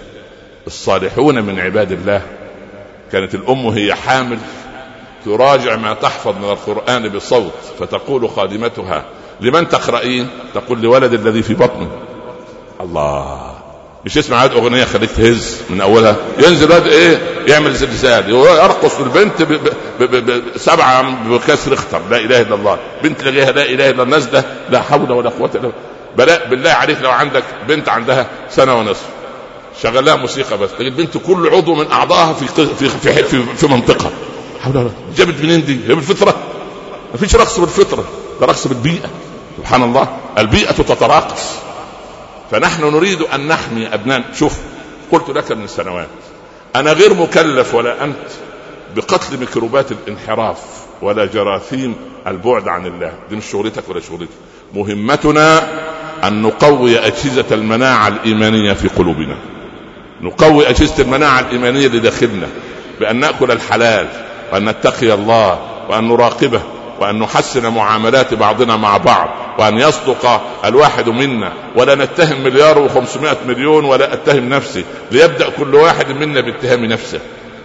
[0.67, 2.21] الصالحون من عباد الله
[3.12, 4.38] كانت الأم هي حامل
[5.26, 9.05] تراجع ما تحفظ من القرآن بصوت فتقول خادمتها
[9.41, 11.89] لمن تقرأين تقول لولد الذي في بطنه.
[12.82, 13.51] الله.
[14.05, 16.16] مش يسمع هذه أغنية خليك تهز من أولها.
[16.38, 19.41] ينزل هذا إيه؟ يعمل زلزال يرقص البنت
[20.55, 22.01] بسبعه بكسر اختر.
[22.09, 22.78] لا إله إلا الله.
[23.03, 25.72] بنت لقيها لا إله إلا الناس ده لا حول ولا قوة إلا
[26.49, 29.05] بالله عليك لو عندك بنت عندها سنة ونصف.
[29.82, 30.69] شغل لها موسيقى بس.
[30.72, 34.11] تجد البنت كل عضو من أعضائها في في في, في, في منطقة.
[34.61, 36.36] حول ولا جابت منين دي؟ هي بالفطره
[37.11, 38.03] ما فيش رقص بالفطرة.
[38.39, 39.09] ده رقص بالبيئة.
[39.57, 40.17] سبحان الله.
[40.38, 41.55] البيئة تتراقص.
[42.51, 44.24] فنحن نريد أن نحمي أبناء.
[44.34, 44.57] شوف
[45.11, 46.07] قلت لك من سنوات
[46.76, 48.15] أنا غير مكلف ولا أنت
[48.95, 50.57] بقتل ميكروبات الانحراف
[51.01, 51.95] ولا جراثيم
[52.28, 53.13] البعد عن الله.
[53.30, 54.34] دي مش شغلتك ولا شغلتي.
[54.74, 55.67] مهمتنا
[56.28, 59.38] أن نقوي أجهزة المناعة الإيمانية في قلوبنا.
[60.22, 62.47] نقوي أجهزة المناعة الإيمانية لداخلنا
[62.99, 64.07] بأن نأكل الحلال
[64.53, 65.59] وأن نتقي الله
[65.89, 66.61] وأن نراقبه
[66.99, 73.86] وأن نحسن معاملات بعضنا مع بعض وأن يصدق الواحد منا ولا نتهم مليار وخمسمائة مليون
[73.86, 77.19] ولا أتهم نفسي ليبدأ كل واحد منا باتهام نفسه.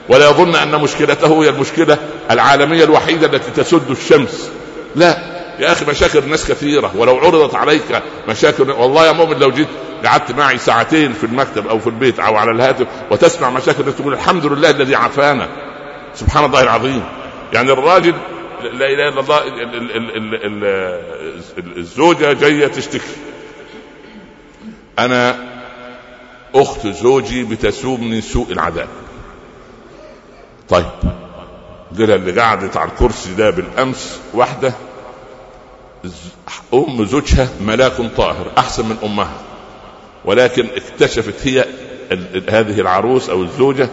[0.09, 1.99] ولا يظن أن مشكلته هي المشكلة
[2.31, 4.51] العالمية الوحيدة التي تسد الشمس.
[4.97, 5.36] لا.
[5.59, 9.69] يا أخي مشاكل الناس كثيرة ولو عرضت عليك مشاكل والله يا مؤمن لو جيت
[10.05, 14.13] قعدت معي ساعتين في المكتب أو في البيت أو على الهاتف وتسمع مشاكل الناس تقول
[14.13, 15.49] الحمد لله الذي عافانا.
[16.15, 17.05] سبحان الله العظيم.
[17.53, 18.15] يعني الراجل
[18.63, 19.41] لا إله إلا الله
[21.77, 23.17] الزوجة جاية تشتكي.
[24.99, 25.37] أنا
[26.55, 28.89] أخت زوجي بتسومني سوء العذاب.
[30.69, 30.87] طيب
[31.99, 34.73] قال اللي قعدت على الكرسي ده بالأمس واحدة
[36.75, 39.33] أم زوجها ملاك طاهر أحسن من أمها.
[40.25, 41.65] ولكن اكتشفت هي
[42.49, 43.89] هذه العروس أو الزوجة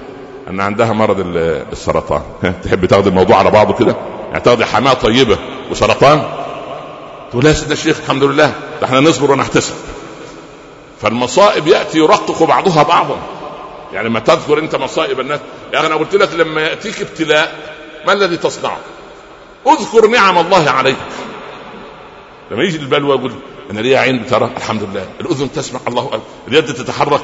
[0.49, 1.20] أن عندها مرض
[1.72, 2.22] السرطان.
[2.64, 3.95] تحب تاخذ الموضوع على بعضه كده؟
[4.30, 5.38] يعني تاخذ حماة طيبة
[5.72, 6.24] وسرطان؟
[7.32, 9.74] تقول يا سيدنا الشيخ الحمد لله ده إحنا نصبر ونحتسب.
[11.01, 13.18] فالمصائب يأتي يرقق بعضها بعضا.
[13.93, 15.39] يعني ما تذكر أنت مصائب الناس.
[15.74, 17.56] يا أخي أنا قلت لك لما يأتيك ابتلاء
[18.08, 18.80] ما الذي تصنعه؟
[19.68, 20.97] اذكر نعم الله عليك.
[22.51, 23.31] لما يجي البلوى يقول
[23.71, 25.07] أنا ليا عين ترى الحمد لله.
[25.21, 26.23] الأذن تسمع الله أكبر.
[26.47, 27.23] اليد تتحرك.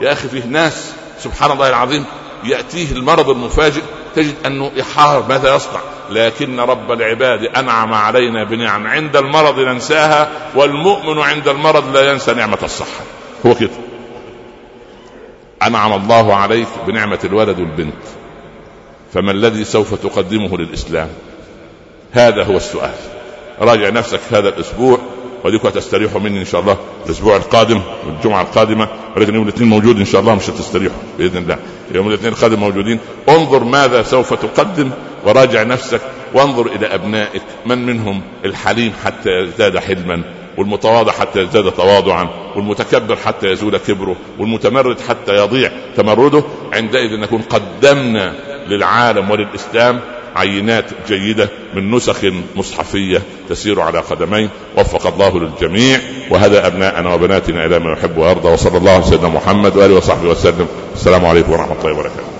[0.00, 2.04] يا أخي فيه ناس سبحان الله العظيم
[2.44, 3.82] يأتيه المرض المفاجئ
[4.14, 5.80] تجد أنه يحار ماذا يصنع.
[6.10, 8.86] لكن رب العباد أنعم علينا بنعم.
[8.86, 13.04] عند المرض ننساها والمؤمن عند المرض لا ينسى نعمة الصحة.
[13.46, 13.70] هو كده.
[15.62, 18.02] أنعم الله عليك بنعمة الولد والبنت.
[19.14, 21.08] فما الذي سوف تقدمه للإسلام؟
[22.12, 23.13] هذا هو السؤال.
[23.60, 24.98] راجع نفسك هذا الأسبوع
[25.44, 26.76] وديكوا تستريحوا مني إن شاء الله.
[27.06, 31.58] الأسبوع القادم الجمعة القادمة ولكن يوم الاثنين موجود إن شاء الله مش هتستريحوا بإذن الله.
[31.94, 32.98] يوم الاثنين القادم موجودين.
[33.28, 34.90] انظر ماذا سوف تقدم
[35.24, 36.00] وراجع نفسك
[36.34, 40.22] وانظر إلى أبنائك من منهم الحليم حتى يزداد حلما
[40.58, 46.44] والمتواضع حتى يزداد تواضعا والمتكبر حتى يزول كبره والمتمرد حتى يضيع تمرده.
[46.72, 48.34] عندئذ نكون قدمنا
[48.68, 50.00] للعالم وللإسلام
[50.34, 52.24] عينات جيدة من نسخ
[52.56, 54.48] مصحفية تسير على قدمين.
[54.76, 56.00] وفق الله للجميع.
[56.30, 58.48] وهذا أبناءنا وبناتنا إلى ما يحب ويرضى.
[58.48, 60.66] وصلى الله على سيدنا محمد وآله وصحبه وسلم.
[60.94, 62.33] السلام عليكم ورحمة الله وبركاته.